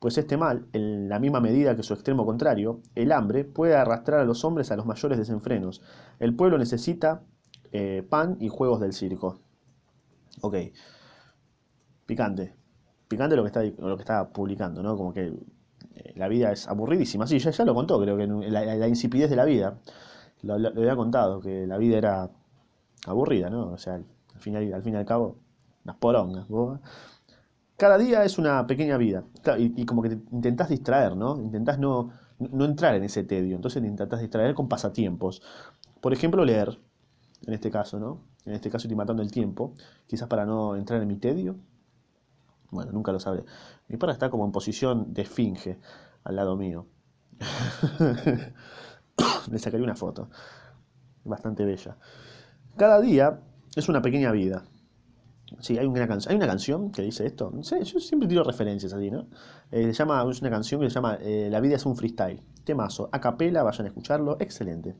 pues 0.00 0.18
este 0.18 0.36
mal, 0.36 0.66
en 0.72 1.08
la 1.08 1.20
misma 1.20 1.38
medida 1.38 1.76
que 1.76 1.84
su 1.84 1.94
extremo 1.94 2.26
contrario, 2.26 2.80
el 2.96 3.12
hambre, 3.12 3.44
puede 3.44 3.76
arrastrar 3.76 4.18
a 4.18 4.24
los 4.24 4.44
hombres 4.44 4.72
a 4.72 4.76
los 4.76 4.86
mayores 4.86 5.18
desenfrenos. 5.18 5.82
El 6.18 6.34
pueblo 6.34 6.58
necesita 6.58 7.22
eh, 7.70 8.04
pan 8.10 8.38
y 8.40 8.48
juegos 8.48 8.80
del 8.80 8.92
circo. 8.92 9.38
Ok, 10.40 10.56
picante 12.06 12.59
picante 13.10 13.34
lo 13.34 13.42
que 13.42 13.48
está, 13.48 13.62
lo 13.64 13.96
que 13.96 14.02
está 14.02 14.28
publicando, 14.28 14.82
¿no? 14.84 14.96
Como 14.96 15.12
que 15.12 15.34
eh, 15.96 16.12
la 16.14 16.28
vida 16.28 16.52
es 16.52 16.68
aburridísima. 16.68 17.26
Sí, 17.26 17.40
ya, 17.40 17.50
ya 17.50 17.64
lo 17.64 17.74
contó, 17.74 18.00
creo 18.00 18.16
que 18.16 18.26
la, 18.26 18.88
insipidez 18.88 19.28
de 19.28 19.36
la 19.36 19.44
vida. 19.44 19.78
Lo, 20.42 20.54
había 20.54 20.94
contado, 20.94 21.40
que 21.40 21.66
la 21.66 21.76
vida 21.76 21.98
era 21.98 22.30
aburrida, 23.06 23.50
¿no? 23.50 23.72
O 23.72 23.78
sea, 23.78 23.94
al 23.94 24.40
final, 24.40 24.72
al 24.72 24.82
fin 24.82 24.94
y 24.94 24.96
al 24.96 25.04
cabo, 25.04 25.36
unas 25.84 25.96
porongas. 25.96 26.46
Cada 27.76 27.98
día 27.98 28.24
es 28.24 28.38
una 28.38 28.64
pequeña 28.68 28.96
vida. 28.96 29.24
Y, 29.58 29.82
y 29.82 29.84
como 29.84 30.02
que 30.02 30.10
te 30.10 30.22
intentás 30.30 30.68
distraer, 30.68 31.16
¿no? 31.16 31.36
Intentás 31.40 31.80
no, 31.80 32.12
no 32.38 32.64
entrar 32.64 32.94
en 32.94 33.02
ese 33.02 33.24
tedio. 33.24 33.56
Entonces 33.56 33.82
te 33.82 33.88
intentás 33.88 34.20
distraer 34.20 34.54
con 34.54 34.68
pasatiempos. 34.68 35.42
Por 36.00 36.12
ejemplo, 36.12 36.44
leer, 36.44 36.78
en 37.44 37.54
este 37.54 37.72
caso, 37.72 37.98
¿no? 37.98 38.20
En 38.44 38.52
este 38.54 38.70
caso 38.70 38.86
estoy 38.86 38.96
matando 38.96 39.22
el 39.22 39.32
tiempo, 39.32 39.74
quizás 40.06 40.28
para 40.28 40.46
no 40.46 40.76
entrar 40.76 41.02
en 41.02 41.08
mi 41.08 41.16
tedio, 41.16 41.56
bueno, 42.70 42.92
nunca 42.92 43.12
lo 43.12 43.20
sabré. 43.20 43.44
Mi 43.88 43.96
perra 43.96 44.12
está 44.12 44.30
como 44.30 44.44
en 44.44 44.52
posición 44.52 45.12
de 45.12 45.22
esfinge 45.22 45.78
al 46.24 46.36
lado 46.36 46.56
mío. 46.56 46.86
Le 49.50 49.58
sacaré 49.58 49.82
una 49.82 49.96
foto. 49.96 50.30
Bastante 51.24 51.64
bella. 51.64 51.96
Cada 52.76 53.00
día 53.00 53.40
es 53.74 53.88
una 53.88 54.02
pequeña 54.02 54.32
vida. 54.32 54.64
Sí, 55.58 55.76
hay 55.76 55.86
una, 55.86 56.06
hay 56.28 56.36
una 56.36 56.46
canción 56.46 56.92
que 56.92 57.02
dice 57.02 57.26
esto. 57.26 57.50
No 57.52 57.62
yo 57.62 58.00
siempre 58.00 58.28
tiro 58.28 58.44
referencias 58.44 58.92
así, 58.92 59.10
¿no? 59.10 59.26
Eh, 59.72 59.86
se 59.86 59.92
llama, 59.92 60.24
es 60.30 60.40
una 60.40 60.50
canción 60.50 60.80
que 60.80 60.88
se 60.88 60.94
llama 60.94 61.18
eh, 61.20 61.48
La 61.50 61.60
vida 61.60 61.76
es 61.76 61.86
un 61.86 61.96
freestyle. 61.96 62.42
Temazo. 62.64 63.08
A 63.12 63.20
capela, 63.20 63.62
vayan 63.62 63.86
a 63.86 63.88
escucharlo. 63.88 64.36
Excelente. 64.38 64.94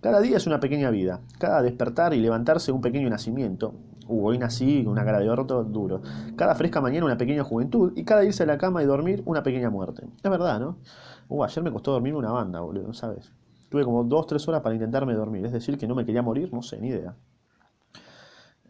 Cada 0.00 0.20
día 0.20 0.38
es 0.38 0.46
una 0.46 0.60
pequeña 0.60 0.90
vida. 0.90 1.20
Cada 1.38 1.62
despertar 1.62 2.14
y 2.14 2.20
levantarse 2.20 2.72
un 2.72 2.80
pequeño 2.80 3.10
nacimiento. 3.10 3.74
Uh, 4.08 4.26
hoy 4.26 4.38
nací 4.38 4.84
una 4.86 5.04
cara 5.04 5.18
de 5.18 5.28
orto 5.28 5.64
duro. 5.64 6.02
Cada 6.36 6.54
fresca 6.54 6.80
mañana 6.80 7.06
una 7.06 7.16
pequeña 7.16 7.42
juventud 7.44 7.92
y 7.96 8.04
cada 8.04 8.24
irse 8.24 8.44
a 8.44 8.46
la 8.46 8.58
cama 8.58 8.82
y 8.82 8.86
dormir 8.86 9.22
una 9.26 9.42
pequeña 9.42 9.70
muerte. 9.70 10.06
Es 10.22 10.30
verdad, 10.30 10.60
¿no? 10.60 10.78
Uh, 11.28 11.44
ayer 11.44 11.62
me 11.64 11.72
costó 11.72 11.92
dormir 11.92 12.14
una 12.14 12.30
banda, 12.30 12.60
boludo, 12.60 12.92
¿sabes? 12.94 13.32
Tuve 13.68 13.84
como 13.84 14.04
dos, 14.04 14.26
tres 14.26 14.46
horas 14.48 14.62
para 14.62 14.74
intentarme 14.74 15.14
dormir. 15.14 15.44
Es 15.44 15.52
decir, 15.52 15.76
que 15.76 15.88
no 15.88 15.94
me 15.94 16.04
quería 16.04 16.22
morir, 16.22 16.52
no 16.52 16.62
sé, 16.62 16.80
ni 16.80 16.88
idea. 16.88 17.14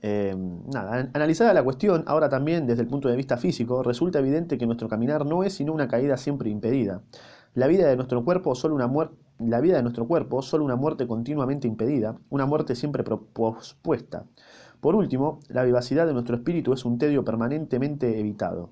Eh, 0.02 0.36
nada, 0.72 1.10
analizada 1.12 1.52
la 1.52 1.62
cuestión, 1.62 2.04
ahora 2.06 2.28
también 2.28 2.66
desde 2.66 2.82
el 2.82 2.88
punto 2.88 3.08
de 3.08 3.16
vista 3.16 3.36
físico, 3.36 3.82
resulta 3.82 4.18
evidente 4.18 4.56
que 4.56 4.66
nuestro 4.66 4.88
caminar 4.88 5.26
no 5.26 5.42
es 5.42 5.54
sino 5.54 5.72
una 5.72 5.88
caída 5.88 6.16
siempre 6.16 6.48
impedida. 6.50 7.02
La 7.54 7.66
vida 7.66 7.88
de 7.88 7.96
nuestro 7.96 8.24
cuerpo 8.24 8.54
solo 8.54 8.74
una 8.74 8.86
muerte 8.86 9.16
la 9.38 9.60
vida 9.60 9.76
de 9.76 9.82
nuestro 9.82 10.06
cuerpo, 10.06 10.42
solo 10.42 10.64
una 10.64 10.76
muerte 10.76 11.06
continuamente 11.06 11.68
impedida, 11.68 12.16
una 12.30 12.46
muerte 12.46 12.74
siempre 12.74 13.04
pospuesta. 13.04 14.24
Por 14.86 14.94
último, 14.94 15.40
la 15.48 15.64
vivacidad 15.64 16.06
de 16.06 16.12
nuestro 16.12 16.36
espíritu 16.36 16.72
es 16.72 16.84
un 16.84 16.96
tedio 16.96 17.24
permanentemente 17.24 18.20
evitado. 18.20 18.70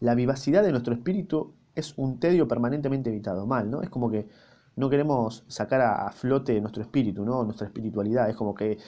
La 0.00 0.16
vivacidad 0.16 0.64
de 0.64 0.72
nuestro 0.72 0.92
espíritu 0.92 1.52
es 1.76 1.96
un 1.96 2.18
tedio 2.18 2.48
permanentemente 2.48 3.08
evitado. 3.08 3.46
Mal, 3.46 3.70
¿no? 3.70 3.82
Es 3.82 3.90
como 3.90 4.10
que 4.10 4.26
no 4.74 4.90
queremos 4.90 5.44
sacar 5.46 5.82
a, 5.82 6.10
flote 6.10 6.60
nuestro 6.60 6.82
espíritu, 6.82 7.24
¿no? 7.24 7.44
Nuestra 7.44 7.68
espiritualidad. 7.68 8.28
Es 8.28 8.34
como 8.34 8.56
que 8.56 8.78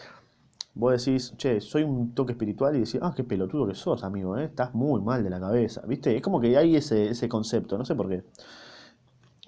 vos 0.74 0.90
decís, 1.04 1.32
che, 1.36 1.60
soy 1.60 1.84
un 1.84 2.12
toque 2.12 2.32
espiritual 2.32 2.74
y 2.74 2.80
decís, 2.80 2.98
ah, 3.00 3.12
qué 3.14 3.22
pelotudo 3.22 3.68
que 3.68 3.76
sos, 3.76 4.02
amigo, 4.02 4.36
¿eh? 4.36 4.46
Estás 4.46 4.74
muy 4.74 5.00
mal 5.00 5.22
de 5.22 5.30
la 5.30 5.38
cabeza, 5.38 5.82
¿viste? 5.86 6.16
Es 6.16 6.22
como 6.22 6.40
que 6.40 6.56
hay 6.56 6.74
ese, 6.74 7.10
ese 7.10 7.28
concepto, 7.28 7.78
no 7.78 7.84
sé 7.84 7.94
por 7.94 8.08
qué 8.08 8.24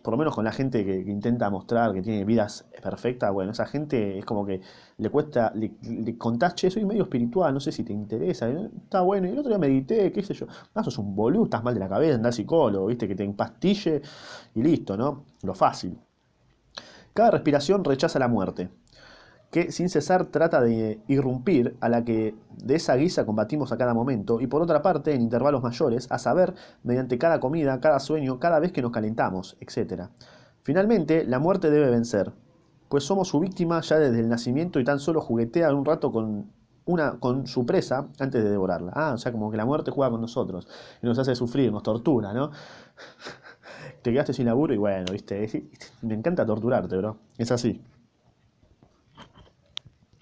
por 0.07 0.13
lo 0.13 0.19
menos 0.19 0.37
con 0.37 0.45
la 0.45 0.53
gente 0.53 0.85
que, 0.85 1.01
intenta 1.01 1.51
mostrar 1.51 1.93
que 1.93 2.01
tiene 2.01 2.25
vidas 2.25 2.65
perfectas, 2.81 3.33
bueno, 3.33 3.51
esa 3.51 3.67
gente 3.67 4.21
es 4.21 4.25
como 4.25 4.47
que 4.47 4.61
le 4.99 5.11
cuesta, 5.11 5.51
le, 5.57 5.73
che, 6.55 6.71
soy 6.71 6.85
medio 6.85 7.03
espiritual, 7.03 7.53
no 7.53 7.59
sé 7.59 7.73
si 7.73 7.83
te 7.83 7.93
interesa, 7.93 8.49
está 8.49 9.01
bueno, 9.01 9.27
y 9.27 9.33
el 9.33 9.39
otro 9.41 9.49
día 9.49 9.59
medité, 9.59 10.13
qué 10.13 10.23
sé 10.23 10.33
yo, 10.33 10.47
no, 10.77 10.85
sos 10.85 10.99
un 10.99 11.17
boludo, 11.17 11.47
estás 11.47 11.65
mal 11.65 11.75
de 11.75 11.81
la 11.81 11.89
cabeza, 11.89 12.15
andás 12.15 12.37
psicólogo, 12.37 12.87
viste, 12.87 13.09
que 13.09 13.17
te 13.17 13.25
empastille 13.25 14.01
y 14.55 14.63
listo, 14.63 14.97
¿no? 14.97 15.25
Lo 15.43 15.57
fácil. 15.57 15.99
Cada 17.13 17.33
respiración 17.33 17.83
rechaza 17.83 18.21
la 18.21 18.29
muerte 18.29 18.69
que 19.57 19.73
sin 19.73 19.89
cesar 19.89 20.27
trata 20.27 20.61
de 20.61 21.01
irrumpir, 21.09 21.79
a 21.81 21.89
la 21.89 22.05
que 22.05 22.35
de 22.63 22.75
esa 22.75 22.95
guisa 22.95 23.25
combatimos 23.25 23.73
a 23.73 23.79
cada 23.79 23.95
momento, 23.95 24.39
y 24.39 24.47
por 24.49 24.61
otra 24.61 24.83
parte, 24.83 25.15
en 25.15 25.23
intervalos 25.23 25.63
mayores, 25.63 26.13
a 26.13 26.19
saber, 26.19 26.53
mediante 26.83 27.17
cada 27.17 27.41
comida, 27.41 27.81
cada 27.81 27.99
sueño, 27.99 28.39
cada 28.39 28.61
vez 28.61 28.71
que 28.71 28.83
nos 28.83 28.93
calentamos, 28.93 29.57
etc. 29.61 30.11
Finalmente, 30.63 31.25
la 31.25 31.39
muerte 31.39 31.71
debe 31.71 31.89
vencer, 31.89 32.35
pues 32.91 33.05
somos 33.05 33.29
su 33.29 33.41
víctima 33.41 33.81
ya 33.81 33.99
desde 33.99 34.21
el 34.21 34.29
nacimiento 34.29 34.79
y 34.79 34.85
tan 34.85 35.01
solo 35.01 35.23
juguetea 35.23 35.73
un 35.75 35.87
rato 35.87 36.13
con, 36.13 36.51
una, 36.85 37.19
con 37.19 37.47
su 37.47 37.65
presa 37.65 38.09
antes 38.19 38.45
de 38.45 38.51
devorarla. 38.51 38.93
Ah, 38.95 39.13
o 39.15 39.17
sea, 39.17 39.33
como 39.33 39.51
que 39.51 39.57
la 39.57 39.65
muerte 39.65 39.91
juega 39.91 40.11
con 40.11 40.21
nosotros 40.21 40.69
y 41.03 41.07
nos 41.07 41.19
hace 41.19 41.35
sufrir, 41.35 41.73
nos 41.73 41.83
tortura, 41.83 42.35
¿no? 42.35 42.51
Te 44.03 44.13
quedaste 44.13 44.35
sin 44.35 44.45
laburo 44.45 44.75
y 44.75 44.77
bueno, 44.77 45.07
viste, 45.11 45.71
me 46.03 46.13
encanta 46.13 46.45
torturarte, 46.45 46.95
bro. 46.99 47.17
Es 47.39 47.51
así. 47.51 47.81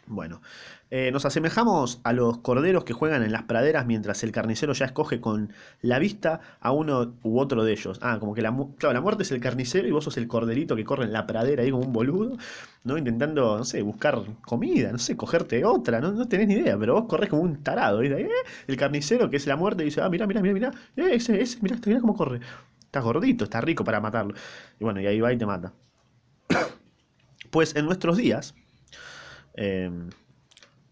Bueno, 0.06 0.42
eh, 0.90 1.10
nos 1.12 1.24
asemejamos 1.24 2.00
a 2.04 2.12
los 2.12 2.38
corderos 2.38 2.84
que 2.84 2.92
juegan 2.92 3.22
en 3.22 3.32
las 3.32 3.44
praderas 3.44 3.86
mientras 3.86 4.22
el 4.22 4.32
carnicero 4.32 4.74
ya 4.74 4.84
escoge 4.84 5.18
con 5.18 5.52
la 5.80 5.98
vista 5.98 6.40
a 6.60 6.72
uno 6.72 7.14
u 7.22 7.38
otro 7.40 7.64
de 7.64 7.72
ellos. 7.72 7.98
Ah, 8.02 8.18
como 8.20 8.34
que 8.34 8.42
la, 8.42 8.54
la 8.82 9.00
muerte 9.00 9.22
es 9.22 9.32
el 9.32 9.40
carnicero 9.40 9.88
y 9.88 9.92
vos 9.92 10.04
sos 10.04 10.18
el 10.18 10.28
corderito 10.28 10.76
que 10.76 10.84
corre 10.84 11.04
en 11.04 11.12
la 11.12 11.26
pradera 11.26 11.62
ahí 11.62 11.70
como 11.70 11.84
un 11.84 11.92
boludo, 11.94 12.36
¿no? 12.84 12.98
Intentando, 12.98 13.56
no 13.56 13.64
sé, 13.64 13.80
buscar 13.80 14.22
comida, 14.42 14.92
no 14.92 14.98
sé, 14.98 15.16
cogerte 15.16 15.64
otra, 15.64 16.00
no, 16.00 16.12
no 16.12 16.28
tenés 16.28 16.48
ni 16.48 16.54
idea, 16.54 16.78
pero 16.78 16.94
vos 16.94 17.06
corres 17.08 17.30
como 17.30 17.42
un 17.42 17.62
tarado. 17.62 18.02
¿eh? 18.02 18.28
El 18.66 18.76
carnicero 18.76 19.30
que 19.30 19.38
es 19.38 19.46
la 19.46 19.56
muerte 19.56 19.84
dice, 19.84 20.02
ah, 20.02 20.10
mira, 20.10 20.26
mira, 20.26 20.42
mira, 20.42 20.54
mira, 20.54 20.70
eh, 20.96 21.14
ese, 21.14 21.40
ese, 21.40 21.58
mira, 21.62 21.76
mira 21.86 22.00
cómo 22.00 22.14
corre. 22.14 22.40
Está 22.82 23.00
gordito, 23.00 23.44
está 23.44 23.60
rico 23.62 23.84
para 23.84 24.00
matarlo. 24.00 24.34
Y 24.78 24.84
bueno, 24.84 25.00
y 25.00 25.06
ahí 25.06 25.20
va 25.20 25.32
y 25.32 25.38
te 25.38 25.46
mata. 25.46 25.72
Pues 27.50 27.76
en 27.76 27.84
nuestros 27.84 28.16
días 28.16 28.54
eh, 29.54 29.90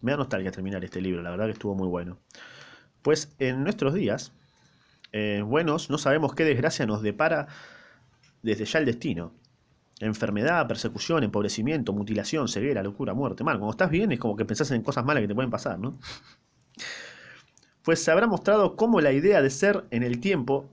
me 0.01 0.11
da 0.13 0.17
nostalgia 0.19 0.51
terminar 0.51 0.85
este 0.85 1.01
libro, 1.01 1.23
la 1.23 1.31
verdad 1.31 1.47
que 1.47 1.53
estuvo 1.53 1.75
muy 1.75 1.89
bueno. 1.89 2.19
Pues 3.03 3.35
en 3.39 3.63
nuestros 3.65 3.95
días, 3.95 4.33
eh, 5.13 5.43
buenos, 5.45 5.91
no 5.91 5.99
sabemos 5.99 6.35
qué 6.35 6.45
desgracia 6.45 6.87
nos 6.87 7.03
depara 7.03 7.49
desde 8.43 8.65
ya 8.65 8.79
el 8.79 8.87
destino. 8.87 9.33
Enfermedad, 10.01 10.67
persecución, 10.67 11.23
empobrecimiento, 11.23 11.93
mutilación, 11.93 12.49
ceguera, 12.49 12.83
locura, 12.83 13.15
muerte. 13.15 13.45
Mal, 13.45 13.59
cuando 13.59 13.73
estás 13.73 13.91
bien 13.91 14.11
es 14.11 14.19
como 14.19 14.37
que 14.37 14.45
pensás 14.45 14.71
en 14.73 14.83
cosas 14.83 15.05
malas 15.05 15.21
que 15.23 15.29
te 15.29 15.35
pueden 15.35 15.51
pasar, 15.51 15.79
¿no? 15.79 15.99
Pues 17.83 18.03
se 18.03 18.11
habrá 18.11 18.27
mostrado 18.27 18.77
cómo 18.77 19.01
la 19.01 19.13
idea 19.13 19.43
de 19.43 19.51
ser 19.51 19.85
en 19.91 20.03
el 20.03 20.21
tiempo 20.21 20.69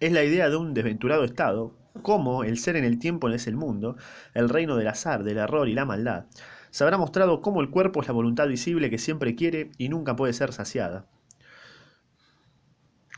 es 0.00 0.12
la 0.12 0.24
idea 0.24 0.48
de 0.48 0.56
un 0.56 0.74
desventurado 0.74 1.24
estado, 1.24 1.74
cómo 2.02 2.44
el 2.44 2.58
ser 2.58 2.76
en 2.76 2.84
el 2.84 2.98
tiempo 2.98 3.28
es 3.28 3.46
el 3.46 3.56
mundo, 3.56 3.96
el 4.34 4.48
reino 4.48 4.76
del 4.76 4.88
azar, 4.88 5.24
del 5.24 5.38
error 5.38 5.68
y 5.68 5.74
la 5.74 5.84
maldad, 5.84 6.26
se 6.76 6.84
habrá 6.84 6.98
mostrado 6.98 7.40
cómo 7.40 7.62
el 7.62 7.70
cuerpo 7.70 8.02
es 8.02 8.06
la 8.06 8.12
voluntad 8.12 8.48
visible 8.48 8.90
que 8.90 8.98
siempre 8.98 9.34
quiere 9.34 9.70
y 9.78 9.88
nunca 9.88 10.14
puede 10.14 10.34
ser 10.34 10.52
saciada. 10.52 11.06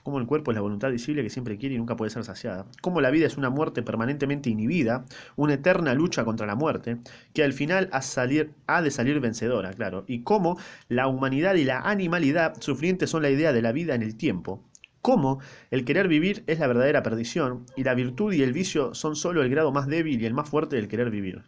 Cómo 0.05 0.21
el 0.21 0.27
cuerpo 0.27 0.53
es 0.53 0.55
la 0.55 0.61
voluntad 0.61 0.93
visible 0.93 1.25
que 1.25 1.29
siempre 1.29 1.59
quiere 1.59 1.75
y 1.75 1.79
nunca 1.79 1.97
puede 1.97 2.13
ser 2.13 2.23
saciada. 2.23 2.67
Cómo 2.83 3.01
la 3.01 3.11
vida 3.11 3.27
es 3.27 3.37
una 3.37 3.51
muerte 3.51 3.83
permanentemente 3.83 4.49
inhibida, 4.49 5.07
una 5.35 5.55
eterna 5.55 5.93
lucha 5.95 6.25
contra 6.25 6.47
la 6.47 6.55
muerte, 6.55 6.99
que 7.35 7.43
al 7.43 7.53
final 7.53 7.91
ha, 7.91 8.81
de 8.81 8.91
salir 8.93 9.19
vencedora, 9.19 9.73
claro. 9.73 10.05
Y 10.07 10.23
cómo 10.23 10.57
la 10.89 11.09
humanidad 11.09 11.57
y 11.57 11.65
la 11.65 11.81
animalidad 11.81 12.55
sufrientes 12.61 13.11
son 13.11 13.23
la 13.23 13.31
idea 13.31 13.53
de 13.53 13.63
la 13.63 13.73
vida 13.73 13.97
en 13.97 14.03
el 14.03 14.17
tiempo, 14.17 14.63
cómo 15.03 15.41
el 15.73 15.85
querer 15.85 16.07
vivir 16.07 16.45
es 16.47 16.61
la 16.61 16.69
verdadera 16.69 17.03
perdición 17.03 17.67
y 17.75 17.83
la 17.83 17.95
virtud 17.95 18.33
y 18.35 18.43
el 18.43 18.53
vicio 18.53 18.95
son 18.95 19.17
solo 19.17 19.43
el 19.43 19.51
grado 19.51 19.73
más 19.73 19.89
débil 19.89 20.23
y 20.23 20.27
el 20.27 20.35
más 20.35 20.49
fuerte 20.49 20.77
del 20.77 20.87
querer 20.87 21.11
vivir. 21.11 21.43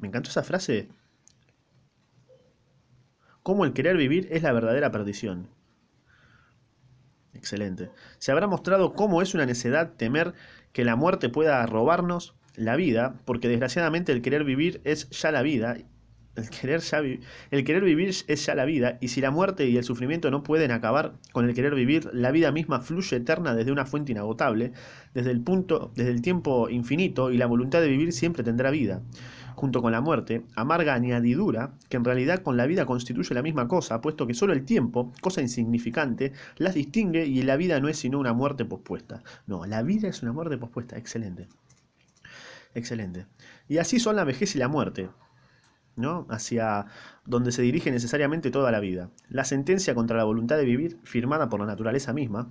Me 0.00 0.08
encantó 0.08 0.30
esa 0.30 0.42
frase. 0.42 0.88
Cómo 3.42 3.64
el 3.64 3.72
querer 3.72 3.96
vivir 3.96 4.28
es 4.30 4.42
la 4.42 4.52
verdadera 4.52 4.90
perdición. 4.90 5.48
Excelente. 7.34 7.90
Se 8.18 8.32
habrá 8.32 8.46
mostrado 8.46 8.94
cómo 8.94 9.22
es 9.22 9.34
una 9.34 9.46
necedad 9.46 9.92
temer 9.96 10.34
que 10.72 10.84
la 10.84 10.96
muerte 10.96 11.28
pueda 11.28 11.64
robarnos 11.66 12.34
la 12.54 12.76
vida, 12.76 13.14
porque 13.24 13.48
desgraciadamente 13.48 14.12
el 14.12 14.22
querer 14.22 14.44
vivir 14.44 14.80
es 14.84 15.08
ya 15.10 15.32
la 15.32 15.42
vida. 15.42 15.76
El 16.36 16.48
querer, 16.48 16.80
ya 16.80 17.02
el 17.50 17.64
querer 17.64 17.82
vivir 17.82 18.10
es 18.10 18.46
ya 18.46 18.54
la 18.54 18.64
vida, 18.64 18.98
y 19.00 19.08
si 19.08 19.20
la 19.20 19.30
muerte 19.30 19.66
y 19.66 19.76
el 19.76 19.84
sufrimiento 19.84 20.30
no 20.30 20.42
pueden 20.42 20.70
acabar 20.70 21.14
con 21.32 21.48
el 21.48 21.54
querer 21.54 21.74
vivir, 21.74 22.08
la 22.12 22.30
vida 22.30 22.52
misma 22.52 22.80
fluye 22.80 23.16
eterna 23.16 23.54
desde 23.54 23.72
una 23.72 23.84
fuente 23.84 24.12
inagotable, 24.12 24.72
desde 25.12 25.32
el 25.32 25.40
punto, 25.40 25.92
desde 25.96 26.12
el 26.12 26.22
tiempo 26.22 26.68
infinito, 26.70 27.32
y 27.32 27.36
la 27.36 27.46
voluntad 27.46 27.80
de 27.80 27.88
vivir 27.88 28.12
siempre 28.12 28.44
tendrá 28.44 28.70
vida 28.70 29.02
junto 29.60 29.82
con 29.82 29.92
la 29.92 30.00
muerte, 30.00 30.46
amarga 30.56 30.94
añadidura, 30.94 31.74
que 31.90 31.98
en 31.98 32.04
realidad 32.04 32.42
con 32.42 32.56
la 32.56 32.66
vida 32.66 32.86
constituye 32.86 33.34
la 33.34 33.42
misma 33.42 33.68
cosa, 33.68 34.00
puesto 34.00 34.26
que 34.26 34.32
solo 34.32 34.54
el 34.54 34.64
tiempo, 34.64 35.12
cosa 35.20 35.42
insignificante, 35.42 36.32
las 36.56 36.72
distingue 36.72 37.26
y 37.26 37.42
la 37.42 37.56
vida 37.56 37.78
no 37.78 37.88
es 37.88 37.98
sino 37.98 38.18
una 38.18 38.32
muerte 38.32 38.64
pospuesta. 38.64 39.22
No, 39.46 39.66
la 39.66 39.82
vida 39.82 40.08
es 40.08 40.22
una 40.22 40.32
muerte 40.32 40.56
pospuesta, 40.56 40.96
excelente. 40.96 41.46
Excelente. 42.74 43.26
Y 43.68 43.76
así 43.76 44.00
son 44.00 44.16
la 44.16 44.24
vejez 44.24 44.56
y 44.56 44.58
la 44.58 44.68
muerte, 44.68 45.10
¿no? 45.94 46.26
Hacia 46.30 46.86
donde 47.26 47.52
se 47.52 47.60
dirige 47.60 47.90
necesariamente 47.90 48.50
toda 48.50 48.72
la 48.72 48.80
vida. 48.80 49.10
La 49.28 49.44
sentencia 49.44 49.94
contra 49.94 50.16
la 50.16 50.24
voluntad 50.24 50.56
de 50.56 50.64
vivir, 50.64 50.98
firmada 51.04 51.50
por 51.50 51.60
la 51.60 51.66
naturaleza 51.66 52.14
misma, 52.14 52.50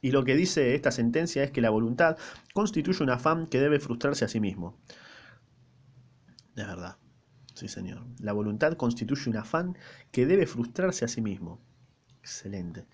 y 0.00 0.10
lo 0.10 0.24
que 0.24 0.34
dice 0.34 0.74
esta 0.74 0.90
sentencia 0.90 1.44
es 1.44 1.52
que 1.52 1.60
la 1.60 1.70
voluntad 1.70 2.16
constituye 2.52 3.04
un 3.04 3.10
afán 3.10 3.46
que 3.46 3.60
debe 3.60 3.78
frustrarse 3.78 4.24
a 4.24 4.28
sí 4.28 4.40
mismo. 4.40 4.76
Es 6.56 6.66
verdad. 6.66 6.96
Sí, 7.54 7.68
señor. 7.68 8.04
La 8.18 8.32
voluntad 8.32 8.74
constituye 8.74 9.30
un 9.30 9.36
afán 9.36 9.76
que 10.10 10.26
debe 10.26 10.46
frustrarse 10.46 11.04
a 11.04 11.08
sí 11.08 11.20
mismo. 11.20 11.60
Excelente. 12.20 12.86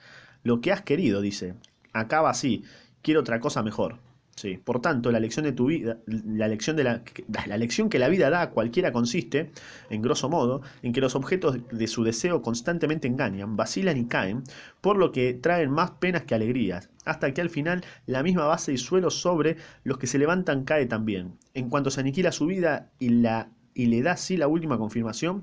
Lo 0.42 0.60
que 0.60 0.72
has 0.72 0.82
querido, 0.82 1.20
dice, 1.20 1.54
acaba 1.92 2.30
así. 2.30 2.64
Quiero 3.02 3.20
otra 3.20 3.40
cosa 3.40 3.62
mejor. 3.62 4.00
Sí. 4.38 4.56
Por 4.56 4.80
tanto, 4.80 5.10
la 5.10 5.18
lección 5.18 5.44
de 5.46 5.52
tu 5.52 5.66
vida, 5.66 5.98
la 6.06 6.46
lección 6.46 6.76
de 6.76 6.84
la, 6.84 7.02
la 7.48 7.58
lección 7.58 7.88
que 7.88 7.98
la 7.98 8.08
vida 8.08 8.30
da 8.30 8.42
a 8.42 8.50
cualquiera 8.50 8.92
consiste, 8.92 9.50
en 9.90 10.00
grosso 10.00 10.28
modo, 10.28 10.62
en 10.82 10.92
que 10.92 11.00
los 11.00 11.16
objetos 11.16 11.58
de 11.72 11.86
su 11.88 12.04
deseo 12.04 12.40
constantemente 12.40 13.08
engañan, 13.08 13.56
vacilan 13.56 13.96
y 13.96 14.06
caen, 14.06 14.44
por 14.80 14.96
lo 14.96 15.10
que 15.10 15.34
traen 15.34 15.72
más 15.72 15.90
penas 15.90 16.22
que 16.22 16.36
alegrías, 16.36 16.88
hasta 17.04 17.34
que 17.34 17.40
al 17.40 17.50
final 17.50 17.84
la 18.06 18.22
misma 18.22 18.44
base 18.44 18.72
y 18.72 18.78
suelo 18.78 19.10
sobre 19.10 19.56
los 19.82 19.98
que 19.98 20.06
se 20.06 20.18
levantan 20.18 20.62
cae 20.62 20.86
también. 20.86 21.36
En 21.54 21.68
cuanto 21.68 21.90
se 21.90 21.98
aniquila 21.98 22.30
su 22.30 22.46
vida 22.46 22.92
y 23.00 23.08
la 23.08 23.50
y 23.74 23.86
le 23.86 24.02
da 24.02 24.12
así 24.12 24.36
la 24.36 24.46
última 24.46 24.78
confirmación 24.78 25.42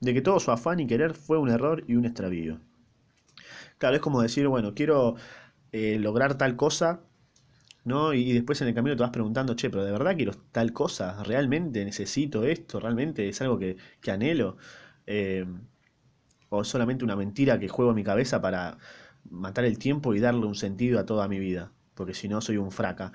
de 0.00 0.14
que 0.14 0.22
todo 0.22 0.38
su 0.38 0.52
afán 0.52 0.78
y 0.78 0.86
querer 0.86 1.14
fue 1.14 1.38
un 1.38 1.48
error 1.48 1.82
y 1.88 1.96
un 1.96 2.04
extravío. 2.04 2.60
Claro, 3.78 3.96
es 3.96 4.02
como 4.02 4.22
decir, 4.22 4.46
bueno, 4.46 4.74
quiero 4.74 5.16
eh, 5.72 5.98
lograr 5.98 6.38
tal 6.38 6.56
cosa 6.56 7.00
¿no? 7.86 8.12
Y, 8.14 8.32
después 8.32 8.60
en 8.60 8.68
el 8.68 8.74
camino 8.74 8.96
te 8.96 9.02
vas 9.02 9.12
preguntando, 9.12 9.54
che, 9.54 9.70
pero 9.70 9.84
de 9.84 9.92
verdad 9.92 10.16
quiero 10.16 10.32
tal 10.52 10.72
cosa, 10.72 11.22
realmente 11.22 11.84
necesito 11.84 12.44
esto, 12.44 12.80
realmente 12.80 13.28
es 13.28 13.40
algo 13.40 13.58
que, 13.58 13.76
anhelo, 14.10 14.56
eh, 15.06 15.46
o 16.50 16.62
es 16.62 16.68
solamente 16.68 17.04
una 17.04 17.16
mentira 17.16 17.58
que 17.60 17.68
juego 17.68 17.92
en 17.92 17.96
mi 17.96 18.04
cabeza 18.04 18.40
para 18.40 18.78
matar 19.30 19.64
el 19.64 19.78
tiempo 19.78 20.14
y 20.14 20.20
darle 20.20 20.46
un 20.46 20.56
sentido 20.56 20.98
a 20.98 21.06
toda 21.06 21.28
mi 21.28 21.38
vida, 21.38 21.72
porque 21.94 22.14
si 22.14 22.28
no 22.28 22.40
soy 22.40 22.56
un 22.56 22.72
fraca, 22.72 23.12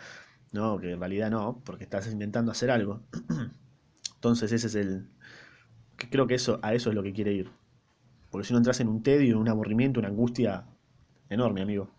¿no? 0.52 0.80
Que 0.80 0.94
en 0.94 1.00
realidad 1.00 1.32
no, 1.32 1.62
porque 1.66 1.84
estás 1.84 2.12
intentando 2.12 2.52
hacer 2.52 2.72
algo. 2.72 3.02
Entonces 4.16 4.52
ese 4.52 4.68
es 4.68 4.76
el... 4.76 5.08
Que 5.98 6.10
creo 6.10 6.28
que 6.28 6.36
eso, 6.36 6.60
a 6.64 6.74
eso 6.74 6.90
es 6.90 6.96
lo 6.96 7.04
que 7.04 7.14
quiere 7.14 7.34
ir. 7.34 7.52
Porque 8.30 8.48
si 8.48 8.54
no 8.54 8.60
entras 8.60 8.80
en 8.80 8.88
un 8.88 9.04
tedio, 9.04 9.40
un 9.40 9.50
aburrimiento, 9.50 10.00
una 10.00 10.10
angustia 10.10 10.66
enorme, 11.30 11.62
amigo. 11.62 11.90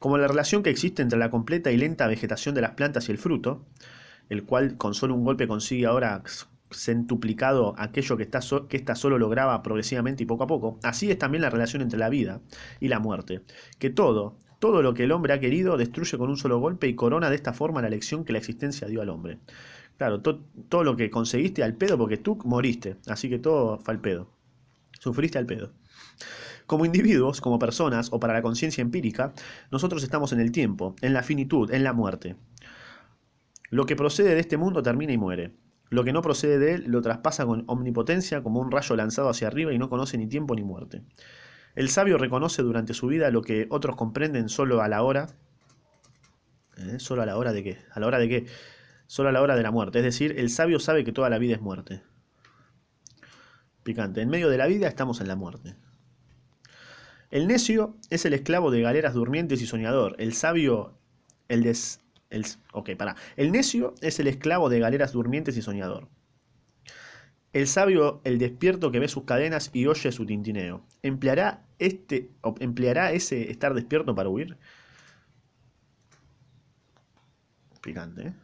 Como 0.00 0.16
la 0.16 0.28
relación 0.28 0.62
que 0.62 0.70
existe 0.70 1.02
entre 1.02 1.18
la 1.18 1.28
completa 1.28 1.70
y 1.70 1.76
lenta 1.76 2.06
vegetación 2.06 2.54
de 2.54 2.62
las 2.62 2.70
plantas 2.70 3.08
y 3.08 3.12
el 3.12 3.18
fruto, 3.18 3.66
el 4.30 4.44
cual 4.44 4.78
con 4.78 4.94
solo 4.94 5.14
un 5.14 5.24
golpe 5.24 5.46
consigue 5.46 5.84
ahora 5.84 6.22
centuplicado 6.70 7.74
aquello 7.76 8.16
que, 8.16 8.22
ésta 8.22 8.94
solo 8.94 9.18
lograba 9.18 9.62
progresivamente 9.62 10.22
y 10.22 10.26
poco 10.26 10.44
a 10.44 10.46
poco, 10.46 10.78
así 10.82 11.10
es 11.10 11.18
también 11.18 11.42
la 11.42 11.50
relación 11.50 11.82
entre 11.82 11.98
la 11.98 12.08
vida 12.08 12.40
y 12.80 12.88
la 12.88 12.98
muerte, 12.98 13.42
que 13.78 13.90
todo, 13.90 14.38
todo 14.58 14.80
lo 14.80 14.94
que 14.94 15.04
el 15.04 15.12
hombre 15.12 15.34
ha 15.34 15.40
querido 15.40 15.76
destruye 15.76 16.16
con 16.16 16.30
un 16.30 16.38
solo 16.38 16.58
golpe 16.60 16.88
y 16.88 16.94
corona 16.94 17.28
de 17.28 17.36
esta 17.36 17.52
forma 17.52 17.82
la 17.82 17.90
lección 17.90 18.24
que 18.24 18.32
la 18.32 18.38
existencia 18.38 18.88
dio 18.88 19.02
al 19.02 19.10
hombre. 19.10 19.38
Claro, 19.98 20.22
to 20.22 20.40
todo 20.70 20.82
lo 20.82 20.96
que 20.96 21.10
conseguiste 21.10 21.62
al 21.62 21.74
pedo 21.74 21.98
porque 21.98 22.16
tú 22.16 22.38
moriste, 22.46 22.96
así 23.06 23.28
que 23.28 23.38
todo 23.38 23.78
fue 23.80 23.92
al 23.92 24.00
pedo. 24.00 24.30
Sufriste 24.98 25.36
al 25.36 25.44
pedo. 25.44 25.72
Como 26.70 26.84
individuos, 26.84 27.40
como 27.40 27.58
personas 27.58 28.10
o 28.12 28.20
para 28.20 28.32
la 28.32 28.42
conciencia 28.42 28.80
empírica, 28.80 29.32
nosotros 29.72 30.04
estamos 30.04 30.30
en 30.30 30.38
el 30.38 30.52
tiempo, 30.52 30.94
en 31.00 31.12
la 31.12 31.24
finitud, 31.24 31.68
en 31.72 31.82
la 31.82 31.92
muerte. 31.92 32.36
Lo 33.70 33.86
que 33.86 33.96
procede 33.96 34.36
de 34.36 34.40
este 34.40 34.56
mundo 34.56 34.80
termina 34.80 35.12
y 35.12 35.18
muere. 35.18 35.52
Lo 35.88 36.04
que 36.04 36.12
no 36.12 36.22
procede 36.22 36.60
de 36.60 36.74
él 36.74 36.84
lo 36.86 37.02
traspasa 37.02 37.44
con 37.44 37.64
omnipotencia 37.66 38.44
como 38.44 38.60
un 38.60 38.70
rayo 38.70 38.94
lanzado 38.94 39.30
hacia 39.30 39.48
arriba 39.48 39.72
y 39.72 39.78
no 39.78 39.90
conoce 39.90 40.16
ni 40.16 40.28
tiempo 40.28 40.54
ni 40.54 40.62
muerte. 40.62 41.02
El 41.74 41.88
sabio 41.88 42.18
reconoce 42.18 42.62
durante 42.62 42.94
su 42.94 43.08
vida 43.08 43.32
lo 43.32 43.42
que 43.42 43.66
otros 43.68 43.96
comprenden 43.96 44.48
solo 44.48 44.80
a 44.80 44.86
la 44.86 45.02
hora. 45.02 45.26
¿Eh? 46.76 47.00
¿Solo 47.00 47.22
a 47.22 47.26
la 47.26 47.36
hora 47.36 47.52
de 47.52 47.64
qué? 47.64 47.78
¿A 47.90 47.98
la 47.98 48.06
hora 48.06 48.20
de 48.20 48.28
qué? 48.28 48.46
Solo 49.08 49.30
a 49.30 49.32
la 49.32 49.42
hora 49.42 49.56
de 49.56 49.64
la 49.64 49.72
muerte. 49.72 49.98
Es 49.98 50.04
decir, 50.04 50.36
el 50.38 50.50
sabio 50.50 50.78
sabe 50.78 51.02
que 51.02 51.10
toda 51.10 51.30
la 51.30 51.38
vida 51.38 51.56
es 51.56 51.60
muerte. 51.60 52.00
Picante. 53.82 54.22
En 54.22 54.28
medio 54.28 54.48
de 54.48 54.56
la 54.56 54.68
vida 54.68 54.86
estamos 54.86 55.20
en 55.20 55.26
la 55.26 55.34
muerte. 55.34 55.74
El 57.30 57.46
necio 57.46 57.96
es 58.10 58.24
el 58.24 58.34
esclavo 58.34 58.70
de 58.70 58.80
galeras 58.80 59.14
durmientes 59.14 59.62
y 59.62 59.66
soñador. 59.66 60.16
El 60.18 60.34
sabio, 60.34 60.98
el 61.48 61.62
des, 61.62 62.00
el, 62.30 62.44
ok, 62.72 62.96
para. 62.96 63.16
El 63.36 63.52
necio 63.52 63.94
es 64.00 64.18
el 64.18 64.26
esclavo 64.26 64.68
de 64.68 64.80
galeras 64.80 65.12
durmientes 65.12 65.56
y 65.56 65.62
soñador. 65.62 66.08
El 67.52 67.66
sabio, 67.66 68.20
el 68.24 68.38
despierto 68.38 68.90
que 68.90 69.00
ve 69.00 69.08
sus 69.08 69.24
cadenas 69.24 69.70
y 69.72 69.86
oye 69.86 70.12
su 70.12 70.26
tintineo. 70.26 70.84
¿Empleará, 71.02 71.64
este, 71.78 72.30
¿Empleará 72.60 73.12
ese 73.12 73.50
estar 73.50 73.74
despierto 73.74 74.14
para 74.14 74.28
huir? 74.28 74.56
Picante, 77.80 78.28
¿eh? 78.28 78.34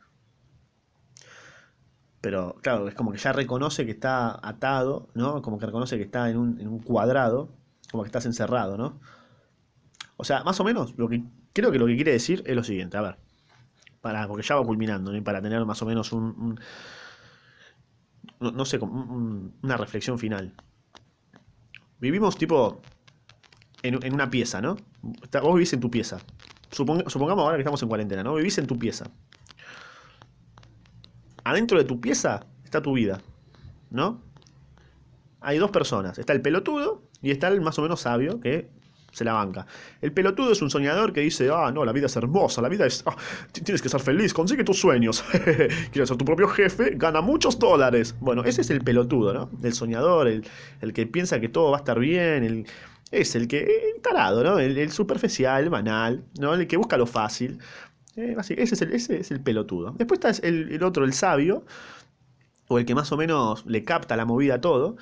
Pero 2.21 2.57
claro, 2.63 2.89
es 2.89 2.95
como 2.95 3.13
que 3.13 3.19
ya 3.19 3.33
reconoce 3.33 3.85
que 3.85 3.93
está 3.93 4.41
atado, 4.47 5.09
¿no? 5.15 5.43
Como 5.43 5.59
que 5.59 5.67
reconoce 5.67 5.97
que 5.97 6.05
está 6.05 6.29
en 6.31 6.37
un, 6.39 6.61
en 6.61 6.69
un 6.69 6.81
cuadrado, 6.81 7.51
como 7.91 8.03
que 8.03 8.09
estás 8.09 8.27
encerrado, 8.27 8.77
¿no? 8.77 9.01
O 10.17 10.25
sea, 10.25 10.45
más 10.45 10.59
o 10.61 10.65
menos, 10.65 10.95
lo 10.97 11.09
que 11.09 11.23
creo 11.53 11.71
que 11.71 11.79
lo 11.79 11.87
que 11.87 11.97
quiere 11.97 12.13
decir 12.13 12.43
es 12.47 12.57
lo 12.57 12.65
siguiente, 12.65 12.97
a 12.97 13.03
ver 13.03 13.19
para, 14.07 14.29
porque 14.29 14.47
ya 14.47 14.55
va 14.55 14.65
culminando, 14.65 15.13
¿no? 15.13 15.25
para 15.25 15.43
tener 15.43 15.65
más 15.65 15.83
o 15.83 15.87
menos 15.87 16.13
un, 16.13 16.61
no, 18.39 18.65
sé, 18.65 18.79
un, 18.79 19.53
una 19.65 19.77
reflexión 19.77 20.17
final. 20.17 20.55
Vivimos 21.99 22.39
tipo 22.39 22.81
en, 23.83 24.15
una 24.15 24.31
pieza, 24.31 24.61
¿no? 24.61 24.77
Vos 25.03 25.55
vivís 25.55 25.73
en 25.73 25.81
tu 25.81 25.91
pieza. 25.91 26.19
Supong, 26.71 27.11
supongamos 27.11 27.43
ahora 27.43 27.57
que 27.57 27.63
estamos 27.63 27.83
en 27.83 27.89
cuarentena, 27.89 28.23
¿no? 28.23 28.35
Vivís 28.35 28.59
en 28.59 28.69
tu 28.69 28.79
pieza. 28.79 29.11
Adentro 31.43 31.77
de 31.77 31.85
tu 31.85 32.01
pieza 32.01 32.47
está 32.63 32.81
tu 32.81 32.93
vida, 32.93 33.21
¿no? 33.91 34.21
Hay 35.41 35.59
dos 35.59 35.73
personas. 35.73 36.17
Está 36.17 36.33
el 36.33 36.43
pelotudo 36.43 37.03
y 37.23 37.31
está 37.31 37.49
el 37.49 37.61
más 37.61 37.79
o 37.79 37.83
menos 37.83 38.01
sabio 38.01 38.41
que 38.41 38.69
se 39.17 39.25
la 39.25 39.33
banca. 39.33 39.67
El 40.03 40.13
pelotudo 40.13 40.53
es 40.53 40.61
un 40.61 40.69
soñador 40.69 41.15
que 41.15 41.23
dice, 41.23 41.49
ah, 41.51 41.71
no, 41.73 41.87
la 41.87 41.93
vida 41.93 42.05
es 42.05 42.17
hermosa, 42.17 42.61
la 42.61 42.69
vida 42.69 42.87
es... 42.87 43.03
Ah, 43.07 43.17
tienes 43.53 43.81
que 43.81 43.89
ser 43.89 44.01
feliz, 44.01 44.35
consigue 44.35 44.63
tus 44.63 44.79
sueños. 44.79 45.25
Quieres 45.91 46.09
ser 46.09 46.19
tu 46.19 46.25
propio 46.27 46.49
jefe, 46.49 46.93
gana 46.97 47.23
muchos 47.23 47.59
dólares. 47.59 48.15
Bueno, 48.21 48.45
ese 48.45 48.61
es 48.61 48.69
el 48.69 48.83
pelotudo, 48.83 49.33
¿no? 49.33 49.51
El 49.63 49.73
soñador, 49.73 50.29
el, 50.29 50.47
el 50.83 50.93
que 50.93 51.07
piensa 51.07 51.41
que 51.41 51.49
todo 51.49 51.71
va 51.71 51.79
a 51.79 51.81
estar 51.81 51.99
bien, 51.99 52.45
el, 52.45 52.67
es 53.11 53.35
el 53.35 53.49
que... 53.49 53.61
El 53.95 54.03
tarado, 54.03 54.45
¿no? 54.45 54.59
El, 54.59 54.77
el 54.77 54.93
superficial, 54.93 55.65
el 55.65 55.71
banal, 55.71 56.23
¿no? 56.39 56.53
El 56.53 56.67
que 56.67 56.77
busca 56.77 56.99
lo 56.99 57.07
fácil. 57.07 57.59
Eh, 58.17 58.35
así, 58.37 58.55
ese, 58.59 58.75
es 58.75 58.83
el, 58.83 58.93
ese 58.93 59.21
es 59.21 59.31
el 59.31 59.41
pelotudo. 59.41 59.93
Después 59.93 60.21
está 60.23 60.47
el, 60.47 60.73
el 60.73 60.83
otro, 60.83 61.07
el 61.07 61.15
sabio, 61.15 61.65
o 62.69 62.79
el 62.79 62.85
que 62.85 62.95
más 62.95 63.11
o 63.13 63.17
menos 63.17 63.65
le 63.65 63.83
capta 63.83 64.15
la 64.17 64.27
movida 64.27 64.57
a 64.57 64.61
todo 64.61 64.97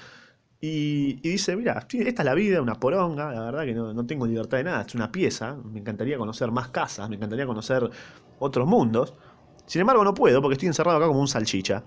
y, 0.66 1.20
dice, 1.20 1.56
mira, 1.56 1.86
esta 1.92 2.22
es 2.22 2.24
la 2.24 2.32
vida, 2.32 2.62
una 2.62 2.76
poronga, 2.76 3.30
la 3.30 3.42
verdad 3.42 3.66
que 3.66 3.74
no, 3.74 3.92
no, 3.92 4.06
tengo 4.06 4.26
libertad 4.26 4.56
de 4.56 4.64
nada, 4.64 4.80
es 4.80 4.94
una 4.94 5.12
pieza, 5.12 5.58
me 5.62 5.80
encantaría 5.80 6.16
conocer 6.16 6.50
más 6.52 6.68
casas, 6.68 7.06
me 7.10 7.16
encantaría 7.16 7.44
conocer 7.46 7.90
otros 8.38 8.66
mundos. 8.66 9.12
Sin 9.66 9.82
embargo 9.82 10.02
no 10.04 10.14
puedo 10.14 10.40
porque 10.40 10.54
estoy 10.54 10.68
encerrado 10.68 10.96
acá 10.96 11.06
como 11.06 11.20
un 11.20 11.28
salchicha. 11.28 11.82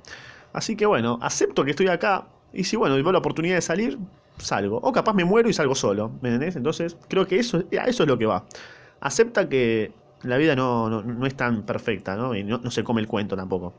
Así 0.53 0.75
que 0.75 0.85
bueno, 0.85 1.17
acepto 1.23 1.65
que 1.65 1.71
estoy 1.71 1.87
acá 1.87 2.27
y 2.53 2.65
si 2.65 2.75
bueno, 2.75 2.93
veo 2.93 3.11
la 3.11 3.17
oportunidad 3.17 3.55
de 3.55 3.61
salir, 3.63 3.97
salgo. 4.37 4.77
O 4.83 4.91
capaz 4.91 5.13
me 5.13 5.25
muero 5.25 5.49
y 5.49 5.53
salgo 5.53 5.73
solo, 5.73 6.11
¿me 6.21 6.29
entendés? 6.29 6.55
Entonces 6.55 6.97
creo 7.07 7.25
que 7.25 7.39
eso, 7.39 7.63
eso 7.71 8.03
es 8.03 8.07
lo 8.07 8.15
que 8.19 8.27
va. 8.27 8.45
Acepta 8.99 9.49
que 9.49 9.91
la 10.23 10.37
vida 10.37 10.55
no, 10.55 10.89
no, 10.89 11.03
no 11.03 11.25
es 11.25 11.35
tan 11.35 11.63
perfecta, 11.63 12.15
¿no? 12.15 12.35
Y 12.35 12.43
no, 12.43 12.57
no 12.59 12.71
se 12.71 12.83
come 12.83 13.01
el 13.01 13.07
cuento 13.07 13.35
tampoco, 13.35 13.77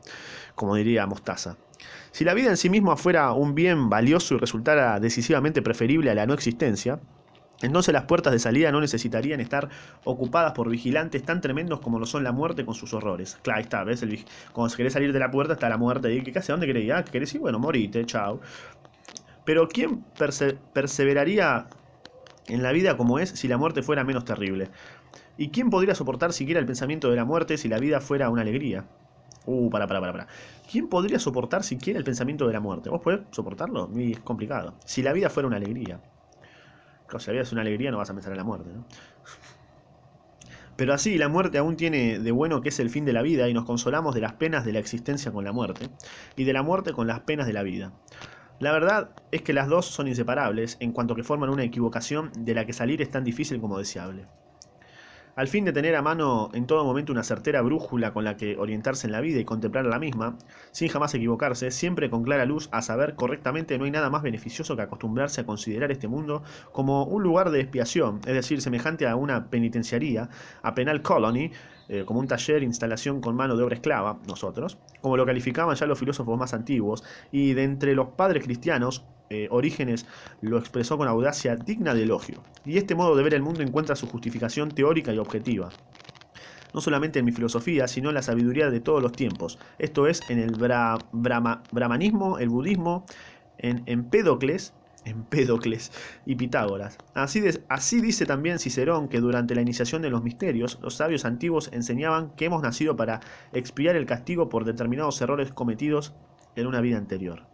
como 0.55 0.75
diría 0.75 1.05
Mostaza. 1.07 1.57
Si 2.11 2.25
la 2.25 2.33
vida 2.33 2.49
en 2.49 2.57
sí 2.57 2.69
misma 2.69 2.97
fuera 2.97 3.33
un 3.33 3.55
bien 3.55 3.89
valioso 3.89 4.35
y 4.35 4.39
resultara 4.39 4.99
decisivamente 4.99 5.61
preferible 5.61 6.11
a 6.11 6.15
la 6.15 6.25
no 6.25 6.33
existencia, 6.33 6.99
entonces 7.61 7.93
las 7.93 8.05
puertas 8.05 8.31
de 8.33 8.39
salida 8.39 8.71
no 8.71 8.79
necesitarían 8.81 9.41
estar 9.41 9.69
ocupadas 10.03 10.53
por 10.53 10.69
vigilantes 10.69 11.25
tan 11.25 11.41
tremendos 11.41 11.81
como 11.81 11.99
lo 11.99 12.05
son 12.05 12.23
la 12.23 12.31
muerte 12.31 12.65
con 12.65 12.73
sus 12.75 12.93
horrores. 12.93 13.37
Claro, 13.41 13.57
ahí 13.57 13.63
está, 13.63 13.83
¿ves? 13.83 14.01
El, 14.01 14.25
cuando 14.53 14.75
querés 14.75 14.93
salir 14.93 15.11
de 15.11 15.19
la 15.19 15.29
puerta 15.31 15.53
está 15.53 15.67
la 15.69 15.77
muerte 15.77 16.13
y 16.13 16.23
¿qué 16.23 16.39
hace? 16.39 16.53
¿Dónde 16.53 16.67
querés 16.67 16.85
ir? 16.85 16.93
Ah, 16.93 17.03
¿querés 17.05 17.33
ir? 17.35 17.41
Bueno, 17.41 17.59
morite, 17.59 18.05
chao. 18.05 18.39
Pero 19.43 19.67
¿quién 19.67 20.03
perse 20.17 20.53
perseveraría 20.73 21.69
en 22.47 22.63
la 22.63 22.71
vida 22.73 22.97
como 22.97 23.19
es 23.19 23.29
si 23.31 23.47
la 23.47 23.57
muerte 23.57 23.83
fuera 23.83 24.03
menos 24.03 24.25
terrible? 24.25 24.71
¿Y 25.39 25.51
quién 25.51 25.69
podría 25.69 25.95
soportar 25.95 26.33
siquiera 26.33 26.59
el 26.59 26.65
pensamiento 26.65 27.09
de 27.09 27.15
la 27.15 27.23
muerte 27.23 27.57
si 27.57 27.69
la 27.69 27.79
vida 27.79 28.01
fuera 28.01 28.29
una 28.29 28.41
alegría? 28.41 28.83
Uh, 29.45 29.69
para, 29.69 29.87
para, 29.87 30.01
para, 30.01 30.11
para. 30.11 30.27
¿Quién 30.69 30.89
podría 30.89 31.17
soportar 31.17 31.63
siquiera 31.63 31.97
el 31.97 32.03
pensamiento 32.03 32.45
de 32.45 32.51
la 32.51 32.59
muerte? 32.59 32.89
¿Vos 32.89 32.99
podés 33.01 33.21
soportarlo? 33.31 33.89
Y 33.95 34.11
es 34.11 34.19
complicado. 34.19 34.73
Si 34.83 35.01
la 35.01 35.13
vida 35.13 35.29
fuera 35.29 35.47
una 35.47 35.55
alegría. 35.55 36.01
Claro, 37.07 37.21
si 37.21 37.27
la 37.27 37.31
vida 37.31 37.43
es 37.43 37.53
una 37.53 37.61
alegría 37.61 37.89
no 37.89 37.99
vas 37.99 38.09
a 38.09 38.13
pensar 38.13 38.33
en 38.33 38.37
la 38.37 38.43
muerte, 38.43 38.69
¿no? 38.75 38.83
Pero 40.75 40.93
así 40.93 41.17
la 41.17 41.29
muerte 41.29 41.57
aún 41.57 41.77
tiene 41.77 42.19
de 42.19 42.31
bueno 42.31 42.59
que 42.59 42.67
es 42.67 42.79
el 42.81 42.89
fin 42.89 43.05
de 43.05 43.13
la 43.13 43.21
vida 43.21 43.47
y 43.47 43.53
nos 43.53 43.63
consolamos 43.63 44.13
de 44.15 44.19
las 44.19 44.33
penas 44.33 44.65
de 44.65 44.73
la 44.73 44.79
existencia 44.79 45.31
con 45.31 45.45
la 45.45 45.53
muerte 45.53 45.87
y 46.35 46.43
de 46.43 46.51
la 46.51 46.63
muerte 46.63 46.91
con 46.91 47.07
las 47.07 47.21
penas 47.21 47.47
de 47.47 47.53
la 47.53 47.63
vida. 47.63 47.93
La 48.59 48.73
verdad 48.73 49.11
es 49.31 49.41
que 49.41 49.53
las 49.53 49.69
dos 49.69 49.85
son 49.85 50.09
inseparables 50.09 50.75
en 50.81 50.91
cuanto 50.91 51.15
que 51.15 51.23
forman 51.23 51.49
una 51.49 51.63
equivocación 51.63 52.29
de 52.37 52.55
la 52.55 52.65
que 52.65 52.73
salir 52.73 53.01
es 53.01 53.09
tan 53.09 53.23
difícil 53.23 53.61
como 53.61 53.77
deseable. 53.77 54.27
Al 55.35 55.47
fin 55.47 55.63
de 55.63 55.71
tener 55.71 55.95
a 55.95 56.01
mano 56.01 56.49
en 56.53 56.67
todo 56.67 56.83
momento 56.83 57.11
una 57.11 57.23
certera 57.23 57.61
brújula 57.61 58.11
con 58.13 58.23
la 58.23 58.35
que 58.35 58.57
orientarse 58.57 59.07
en 59.07 59.13
la 59.13 59.21
vida 59.21 59.39
y 59.39 59.45
contemplar 59.45 59.85
la 59.85 59.97
misma, 59.97 60.37
sin 60.71 60.89
jamás 60.89 61.13
equivocarse, 61.13 61.71
siempre 61.71 62.09
con 62.09 62.23
clara 62.23 62.45
luz 62.45 62.67
a 62.71 62.81
saber 62.81 63.15
correctamente 63.15 63.77
no 63.77 63.85
hay 63.85 63.91
nada 63.91 64.09
más 64.09 64.21
beneficioso 64.21 64.75
que 64.75 64.81
acostumbrarse 64.81 65.41
a 65.41 65.45
considerar 65.45 65.91
este 65.91 66.07
mundo 66.07 66.43
como 66.71 67.05
un 67.05 67.23
lugar 67.23 67.51
de 67.51 67.61
expiación, 67.61 68.19
es 68.25 68.33
decir, 68.33 68.61
semejante 68.61 69.07
a 69.07 69.15
una 69.15 69.49
penitenciaría, 69.49 70.29
a 70.61 70.73
penal 70.75 71.01
colony, 71.01 71.51
eh, 71.89 72.05
como 72.05 72.19
un 72.19 72.27
taller, 72.27 72.63
instalación 72.63 73.19
con 73.19 73.35
mano 73.35 73.57
de 73.57 73.63
obra 73.63 73.75
esclava, 73.75 74.19
nosotros, 74.27 74.77
como 75.01 75.17
lo 75.17 75.25
calificaban 75.25 75.75
ya 75.75 75.87
los 75.87 75.99
filósofos 75.99 76.37
más 76.37 76.53
antiguos, 76.53 77.03
y 77.31 77.53
de 77.53 77.63
entre 77.63 77.95
los 77.95 78.09
padres 78.09 78.43
cristianos, 78.43 79.03
eh, 79.29 79.47
Orígenes 79.51 80.05
lo 80.41 80.57
expresó 80.57 80.97
con 80.97 81.07
audacia 81.07 81.55
digna 81.55 81.93
de 81.93 82.03
elogio, 82.03 82.43
y 82.63 82.77
este 82.77 82.95
modo 82.95 83.15
de 83.15 83.23
ver 83.23 83.33
el 83.33 83.41
mundo 83.41 83.63
encuentra 83.63 83.95
su 83.95 84.07
justificación 84.07 84.75
teórica 84.75 85.13
y 85.13 85.17
objetiva. 85.17 85.73
No 86.73 86.81
solamente 86.81 87.17
en 87.17 87.25
mi 87.25 87.31
filosofía, 87.31 87.87
sino 87.87 88.09
en 88.09 88.15
la 88.15 88.21
sabiduría 88.21 88.69
de 88.69 88.79
todos 88.79 89.01
los 89.01 89.15
tiempos, 89.15 89.57
esto 89.79 90.05
es, 90.05 90.23
en 90.29 90.37
el 90.37 90.55
bra 90.55 91.07
brahma 91.11 91.67
brahmanismo, 91.71 92.37
el 92.37 92.49
budismo, 92.49 93.05
en 93.57 93.83
Empédocles, 93.87 94.73
Empédocles 95.05 95.91
y 96.25 96.35
Pitágoras. 96.35 96.97
Así, 97.13 97.43
así 97.69 98.01
dice 98.01 98.25
también 98.25 98.59
Cicerón 98.59 99.07
que 99.07 99.19
durante 99.19 99.55
la 99.55 99.61
iniciación 99.61 100.01
de 100.01 100.09
los 100.09 100.23
misterios, 100.23 100.79
los 100.81 100.95
sabios 100.95 101.25
antiguos 101.25 101.69
enseñaban 101.73 102.31
que 102.35 102.45
hemos 102.45 102.61
nacido 102.61 102.95
para 102.95 103.21
expiar 103.53 103.95
el 103.95 104.05
castigo 104.05 104.49
por 104.49 104.65
determinados 104.65 105.21
errores 105.21 105.51
cometidos 105.51 106.13
en 106.55 106.67
una 106.67 106.81
vida 106.81 106.97
anterior 106.97 107.47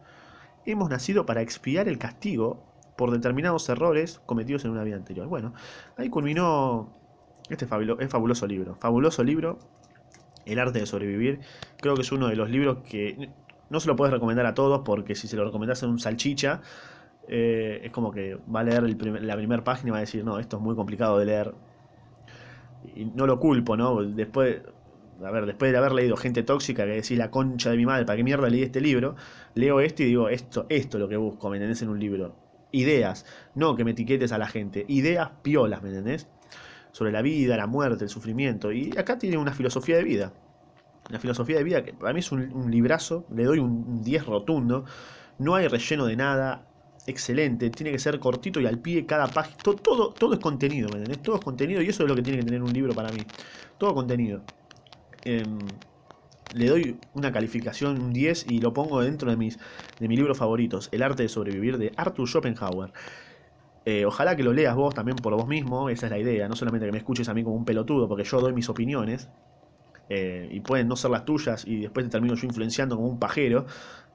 hemos 0.66 0.90
nacido 0.90 1.26
para 1.26 1.42
expiar 1.42 1.88
el 1.88 1.98
castigo 1.98 2.64
por 2.98 3.12
determinados 3.12 3.68
errores 3.70 4.22
cometidos 4.26 4.66
en 4.66 4.72
una 4.72 4.84
vida 4.84 4.96
anterior. 4.96 5.28
Bueno, 5.28 5.54
ahí 5.98 6.10
culminó 6.10 6.94
este 7.50 7.68
fabulo, 7.68 7.98
fabuloso 8.10 8.48
libro. 8.48 8.76
Fabuloso 8.76 9.24
libro, 9.24 9.60
El 10.46 10.60
arte 10.60 10.80
de 10.80 10.86
sobrevivir. 10.86 11.42
Creo 11.78 11.96
que 11.96 12.02
es 12.02 12.12
uno 12.12 12.28
de 12.28 12.36
los 12.36 12.50
libros 12.50 12.80
que 12.90 13.30
no 13.70 13.80
se 13.80 13.88
lo 13.88 13.96
puedes 13.96 14.14
recomendar 14.14 14.46
a 14.46 14.54
todos 14.54 14.82
porque 14.86 15.16
si 15.16 15.28
se 15.28 15.36
lo 15.36 15.46
recomendás 15.46 15.84
en 15.84 15.90
un 15.90 16.00
salchicha, 16.00 16.62
eh, 17.28 17.82
es 17.84 17.92
como 17.92 18.12
que 18.12 18.38
va 18.54 18.62
a 18.62 18.64
leer 18.64 18.84
la 19.22 19.36
primera 19.36 19.64
página 19.64 19.90
y 19.90 19.92
va 19.92 19.98
a 19.98 20.02
decir, 20.02 20.24
no, 20.24 20.40
esto 20.40 20.58
es 20.58 20.64
muy 20.64 20.76
complicado 20.76 21.18
de 21.18 21.26
leer. 21.26 21.54
Y 22.96 23.06
no 23.06 23.26
lo 23.26 23.40
culpo, 23.40 23.76
¿no? 23.76 24.04
Después, 24.04 24.62
a 25.24 25.32
ver, 25.32 25.46
después 25.46 25.72
de 25.72 25.78
haber 25.78 25.94
leído 25.94 26.18
Gente 26.18 26.44
Tóxica, 26.44 26.86
que 26.86 26.92
decís 26.92 27.18
la 27.18 27.32
concha 27.32 27.72
de 27.72 27.78
mi 27.78 27.86
madre, 27.86 28.06
¿para 28.06 28.18
qué 28.18 28.24
mierda 28.24 28.50
leí 28.50 28.64
este 28.64 28.82
libro? 28.82 29.16
Leo 29.56 29.80
este 29.80 30.04
y 30.04 30.08
digo, 30.08 30.30
esto, 30.30 30.66
esto 30.70 30.98
es 30.98 31.02
lo 31.02 31.10
que 31.10 31.18
busco, 31.18 31.50
¿me 31.50 31.58
entendés? 31.58 31.82
En 31.82 31.90
un 31.90 32.00
libro. 32.00 32.36
Ideas, 32.72 33.26
no 33.56 33.76
que 33.76 33.86
me 33.86 33.92
etiquetes 33.92 34.32
a 34.32 34.38
la 34.38 34.48
gente, 34.48 34.86
ideas 34.88 35.32
piolas, 35.42 35.82
¿me 35.82 35.90
entendés? 35.90 36.28
Sobre 36.92 37.12
la 37.12 37.22
vida, 37.22 37.58
la 37.58 37.68
muerte, 37.68 38.04
el 38.04 38.10
sufrimiento. 38.10 38.72
Y 38.72 38.92
acá 38.98 39.18
tiene 39.18 39.38
una 39.38 39.54
filosofía 39.54 39.98
de 39.98 40.04
vida. 40.04 40.34
Una 41.10 41.20
filosofía 41.20 41.58
de 41.58 41.64
vida 41.64 41.84
que 41.84 41.94
para 41.94 42.14
mí 42.14 42.20
es 42.20 42.32
un, 42.32 42.72
librazo, 42.72 43.26
le 43.34 43.44
doy 43.44 43.60
un 43.60 44.04
10 44.04 44.26
rotundo. 44.26 44.86
No 45.38 45.56
hay 45.56 45.68
relleno 45.68 46.06
de 46.06 46.16
nada, 46.16 46.68
excelente, 47.06 47.70
tiene 47.72 47.92
que 47.92 48.00
ser 48.00 48.20
cortito 48.20 48.60
y 48.60 48.66
al 48.66 48.80
pie 48.80 49.06
cada 49.06 49.34
página. 49.34 49.58
Todo, 49.62 50.14
todo, 50.14 50.34
es 50.34 50.40
contenido, 50.40 50.90
¿me 50.92 50.98
entendés? 50.98 51.22
Todo 51.24 51.38
es 51.38 51.42
contenido 51.42 51.82
y 51.82 51.88
eso 51.90 52.04
es 52.04 52.10
lo 52.10 52.16
que 52.16 52.24
tiene 52.24 52.40
que 52.40 52.46
tener 52.46 52.64
un 52.64 52.74
libro 52.74 52.96
para 52.96 53.12
mí. 53.12 53.28
Todo 53.78 53.94
contenido. 53.94 54.44
Em, 55.24 55.78
le 56.52 56.68
doy 56.68 57.02
una 57.14 57.32
calificación, 57.32 58.00
un 58.00 58.14
10, 58.14 58.48
y 58.48 58.62
lo 58.62 58.74
pongo 58.74 59.02
dentro 59.02 59.30
de 59.32 59.38
mis, 59.38 59.60
de 60.00 60.08
mis 60.08 60.18
libros 60.18 60.38
favoritos, 60.38 60.90
El 60.92 61.04
arte 61.04 61.24
de 61.24 61.30
sobrevivir 61.30 61.78
de 61.78 61.94
Arthur 61.98 62.28
Schopenhauer. 62.28 62.94
Eh, 63.86 64.06
ojalá 64.06 64.36
que 64.36 64.44
lo 64.44 64.54
leas 64.54 64.76
vos 64.76 64.94
también 64.96 65.22
por 65.22 65.36
vos 65.36 65.48
mismo, 65.48 65.90
esa 65.90 66.08
es 66.08 66.12
la 66.12 66.18
idea, 66.20 66.48
no 66.50 66.56
solamente 66.56 66.88
que 66.88 66.92
me 66.92 66.98
escuches 66.98 67.30
a 67.30 67.34
mí 67.36 67.44
como 67.44 67.56
un 67.56 67.66
pelotudo, 67.66 68.08
porque 68.08 68.24
yo 68.24 68.42
doy 68.42 68.54
mis 68.54 68.68
opiniones, 68.70 69.30
eh, 70.10 70.48
y 70.52 70.60
pueden 70.60 70.88
no 70.88 70.96
ser 70.96 71.12
las 71.12 71.26
tuyas, 71.26 71.66
y 71.66 71.82
después 71.82 72.06
te 72.06 72.12
termino 72.12 72.36
yo 72.36 72.46
influenciando 72.48 72.96
como 72.96 73.08
un 73.08 73.20
pajero, 73.20 73.66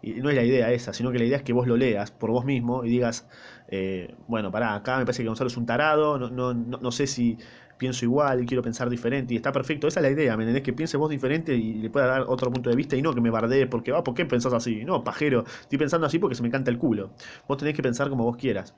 y 0.02 0.12
no 0.14 0.30
es 0.30 0.36
la 0.36 0.44
idea 0.44 0.70
esa, 0.72 0.92
sino 0.92 1.12
que 1.12 1.18
la 1.18 1.24
idea 1.24 1.36
es 1.38 1.42
que 1.42 1.52
vos 1.52 1.66
lo 1.66 1.76
leas 1.76 2.10
por 2.10 2.30
vos 2.30 2.44
mismo 2.44 2.84
y 2.84 2.88
digas, 2.88 3.26
eh, 3.68 4.14
bueno, 4.28 4.50
pará, 4.50 4.74
acá 4.74 4.98
me 4.98 5.04
parece 5.04 5.22
que 5.22 5.28
Gonzalo 5.28 5.48
es 5.48 5.56
un 5.56 5.66
tarado, 5.66 6.18
no, 6.18 6.30
no, 6.30 6.54
no, 6.54 6.90
sé 6.90 7.06
si 7.06 7.38
pienso 7.76 8.04
igual, 8.04 8.44
quiero 8.46 8.62
pensar 8.62 8.88
diferente 8.88 9.34
y 9.34 9.36
está 9.36 9.52
perfecto. 9.52 9.88
Esa 9.88 10.00
es 10.00 10.04
la 10.04 10.10
idea, 10.10 10.36
¿me 10.36 10.44
entendés? 10.44 10.62
Que 10.62 10.72
pienses 10.72 10.98
vos 10.98 11.10
diferente 11.10 11.54
y 11.54 11.74
le 11.74 11.90
pueda 11.90 12.06
dar 12.06 12.22
otro 12.22 12.50
punto 12.50 12.70
de 12.70 12.76
vista 12.76 12.96
y 12.96 13.02
no 13.02 13.14
que 13.14 13.20
me 13.20 13.30
bardees 13.30 13.68
porque, 13.68 13.92
ah, 13.92 14.02
¿por 14.02 14.14
qué 14.14 14.24
pensás 14.24 14.52
así? 14.52 14.84
No, 14.84 15.04
pajero, 15.04 15.44
estoy 15.60 15.78
pensando 15.78 16.06
así 16.06 16.18
porque 16.18 16.34
se 16.34 16.42
me 16.42 16.50
canta 16.50 16.70
el 16.70 16.78
culo. 16.78 17.10
Vos 17.46 17.58
tenés 17.58 17.74
que 17.74 17.82
pensar 17.82 18.08
como 18.08 18.24
vos 18.24 18.36
quieras. 18.36 18.74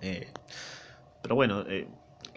Eh, 0.00 0.28
pero 1.22 1.34
bueno, 1.34 1.62
eh, 1.68 1.88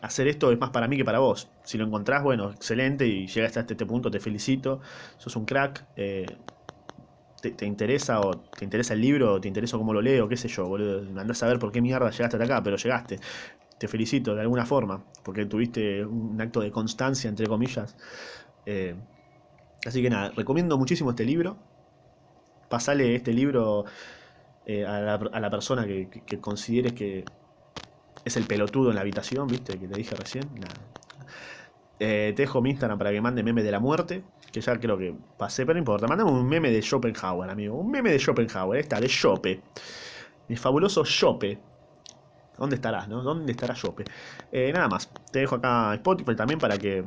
hacer 0.01 0.27
esto 0.27 0.51
es 0.51 0.59
más 0.59 0.71
para 0.71 0.87
mí 0.87 0.97
que 0.97 1.05
para 1.05 1.19
vos. 1.19 1.49
Si 1.63 1.78
lo 1.78 1.86
encontrás, 1.86 2.23
bueno, 2.23 2.52
excelente 2.52 3.08
y 3.08 3.28
llegaste 3.28 3.60
hasta 3.60 3.73
este 3.73 3.86
punto, 3.86 4.12
te 4.12 4.19
felicito. 4.19 4.82
Sos 5.17 5.36
un 5.36 5.45
crack 5.45 5.86
te, 7.52 7.65
interesa 7.65 8.21
o 8.21 8.38
te 8.39 8.63
interesa 8.63 8.93
el 8.93 9.02
libro, 9.02 9.34
o 9.34 9.41
te 9.41 9.47
interesa 9.47 9.78
cómo 9.78 9.93
lo 9.93 10.02
leo, 10.02 10.28
qué 10.30 10.38
sé 10.38 10.47
yo, 10.47 10.67
boludo. 10.67 11.19
Andás 11.19 11.43
a 11.43 11.47
ver 11.47 11.60
por 11.60 11.71
qué 11.71 11.82
mierda 11.82 12.10
llegaste 12.10 12.38
hasta 12.38 12.43
acá, 12.43 12.63
pero 12.63 12.78
llegaste. 12.78 13.19
Te 13.78 13.88
felicito 13.88 14.34
de 14.36 14.41
alguna 14.41 14.65
forma, 14.65 15.04
porque 15.23 15.45
tuviste 15.45 16.06
un 16.06 16.39
acto 16.39 16.62
de 16.62 16.71
constancia, 16.71 17.30
entre 17.30 17.47
comillas. 17.47 17.95
Eh, 18.65 18.95
así 19.86 20.02
que 20.02 20.10
nada, 20.10 20.32
recomiendo 20.36 20.78
muchísimo 20.78 21.10
este 21.10 21.26
libro. 21.26 21.58
Pasale 22.69 23.15
este 23.15 23.34
libro 23.34 23.86
eh, 24.65 24.86
a, 24.86 24.99
la, 25.02 25.49
persona 25.49 25.86
que, 25.86 26.39
consideres 26.39 26.93
que 26.93 27.26
es 28.23 28.38
el 28.38 28.45
pelotudo 28.45 28.89
en 28.89 28.95
la 28.95 29.02
habitación, 29.02 29.47
¿viste? 29.47 29.78
Que 29.78 29.88
te 29.88 29.95
dije 29.97 30.15
recién. 30.15 30.49
Nada. 30.56 31.02
Eh, 31.99 32.33
te 32.35 32.43
dejo 32.43 32.61
mi 32.61 32.71
Instagram 32.71 32.97
para 32.97 33.11
que 33.11 33.21
mande 33.21 33.43
meme 33.43 33.63
de 33.63 33.71
la 33.71 33.79
muerte 33.79 34.23
que 34.53 34.61
ya 34.61 34.79
creo 34.79 34.97
que 34.97 35.15
pasé, 35.37 35.65
pero 35.65 35.73
no 35.73 35.79
importa. 35.79 36.07
Mandame 36.07 36.31
un 36.31 36.47
meme 36.47 36.69
de 36.69 36.81
Schopenhauer, 36.81 37.49
amigo. 37.49 37.75
Un 37.75 37.89
meme 37.89 38.11
de 38.11 38.19
Schopenhauer, 38.19 38.79
está, 38.79 39.01
de 39.01 39.09
Schope. 39.09 39.61
Mi 40.47 40.55
fabuloso 40.55 41.03
Schope. 41.03 41.59
¿Dónde 42.57 42.75
estarás, 42.75 43.07
no? 43.07 43.23
¿Dónde 43.23 43.51
estará 43.51 43.75
Schope? 43.75 44.05
Eh, 44.51 44.71
nada 44.71 44.87
más. 44.87 45.09
Te 45.31 45.39
dejo 45.39 45.55
acá 45.55 45.95
Spotify 45.95 46.35
también 46.35 46.59
para 46.59 46.77
que. 46.77 47.03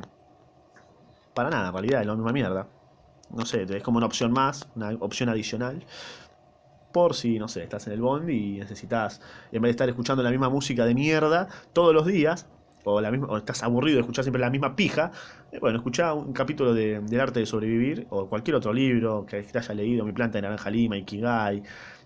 Para 1.33 1.49
nada, 1.49 1.69
en 1.69 1.73
realidad, 1.73 2.01
es 2.01 2.07
la 2.07 2.15
misma 2.15 2.33
mierda. 2.33 2.67
No 3.29 3.45
sé, 3.45 3.63
es 3.63 3.83
como 3.83 3.97
una 3.97 4.07
opción 4.07 4.33
más, 4.33 4.67
una 4.75 4.89
opción 4.99 5.29
adicional. 5.29 5.85
Por 6.91 7.15
si, 7.15 7.39
no 7.39 7.47
sé, 7.47 7.63
estás 7.63 7.87
en 7.87 7.93
el 7.93 8.01
bond 8.01 8.29
y 8.29 8.57
necesitas, 8.57 9.21
en 9.51 9.61
vez 9.61 9.69
de 9.69 9.71
estar 9.71 9.89
escuchando 9.89 10.23
la 10.23 10.31
misma 10.31 10.49
música 10.49 10.85
de 10.85 10.95
mierda 10.95 11.47
todos 11.71 11.93
los 11.93 12.05
días, 12.05 12.47
o, 12.87 13.01
la 13.01 13.11
misma, 13.11 13.27
o 13.27 13.37
estás 13.37 13.63
aburrido 13.63 13.95
de 13.97 14.01
escuchar 14.01 14.23
siempre 14.23 14.39
la 14.41 14.49
misma 14.49 14.75
pija, 14.75 15.11
eh, 15.51 15.59
bueno, 15.59 15.77
escuchá 15.77 16.13
un 16.13 16.33
capítulo 16.33 16.73
de, 16.73 16.99
del 17.01 17.19
arte 17.19 17.39
de 17.41 17.45
sobrevivir, 17.45 18.07
o 18.09 18.27
cualquier 18.27 18.55
otro 18.55 18.73
libro 18.73 19.25
que 19.25 19.41
te 19.43 19.57
haya 19.57 19.73
leído, 19.73 20.05
Mi 20.05 20.13
planta 20.13 20.37
de 20.37 20.43
naranja 20.43 20.69
lima, 20.69 20.97
Ikigai, 20.97 21.61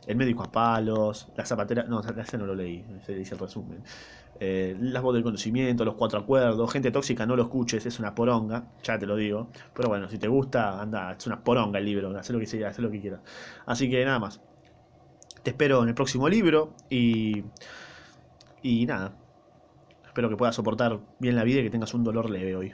El 0.07 0.15
médico 0.15 0.43
a 0.43 0.51
palos, 0.51 1.29
La 1.35 1.45
zapatera, 1.45 1.83
no, 1.83 2.01
ese 2.01 2.37
no 2.37 2.45
lo 2.45 2.55
leí, 2.55 2.83
ese 3.01 3.15
dice 3.15 3.35
el 3.35 3.39
resumen. 3.39 3.83
Eh, 4.39 4.75
las 4.79 5.03
voz 5.03 5.13
del 5.13 5.23
conocimiento, 5.23 5.85
los 5.85 5.93
cuatro 5.93 6.19
acuerdos, 6.19 6.71
gente 6.71 6.89
tóxica, 6.89 7.27
no 7.27 7.35
lo 7.35 7.43
escuches, 7.43 7.85
es 7.85 7.99
una 7.99 8.15
poronga, 8.15 8.63
ya 8.83 8.97
te 8.97 9.05
lo 9.05 9.15
digo. 9.15 9.49
Pero 9.75 9.89
bueno, 9.89 10.09
si 10.09 10.17
te 10.17 10.27
gusta, 10.27 10.81
anda, 10.81 11.11
es 11.13 11.27
una 11.27 11.43
poronga 11.43 11.77
el 11.77 11.85
libro, 11.85 12.17
haz 12.17 12.29
lo 12.31 12.39
que 12.39 12.47
sea, 12.47 12.69
haz 12.69 12.79
lo 12.79 12.89
que 12.89 12.99
quieras. 12.99 13.21
Así 13.67 13.89
que 13.89 14.03
nada 14.03 14.19
más. 14.19 14.41
Te 15.43 15.51
espero 15.51 15.81
en 15.83 15.89
el 15.89 15.95
próximo 15.95 16.27
libro 16.29 16.73
y. 16.89 17.43
Y 18.63 18.85
nada, 18.85 19.11
Espero 20.11 20.27
que 20.27 20.35
puedas 20.35 20.55
soportar 20.55 20.99
bien 21.19 21.37
la 21.37 21.45
vida 21.45 21.61
y 21.61 21.63
que 21.63 21.69
tengas 21.69 21.93
un 21.93 22.03
dolor 22.03 22.29
leve 22.29 22.53
hoy. 22.53 22.73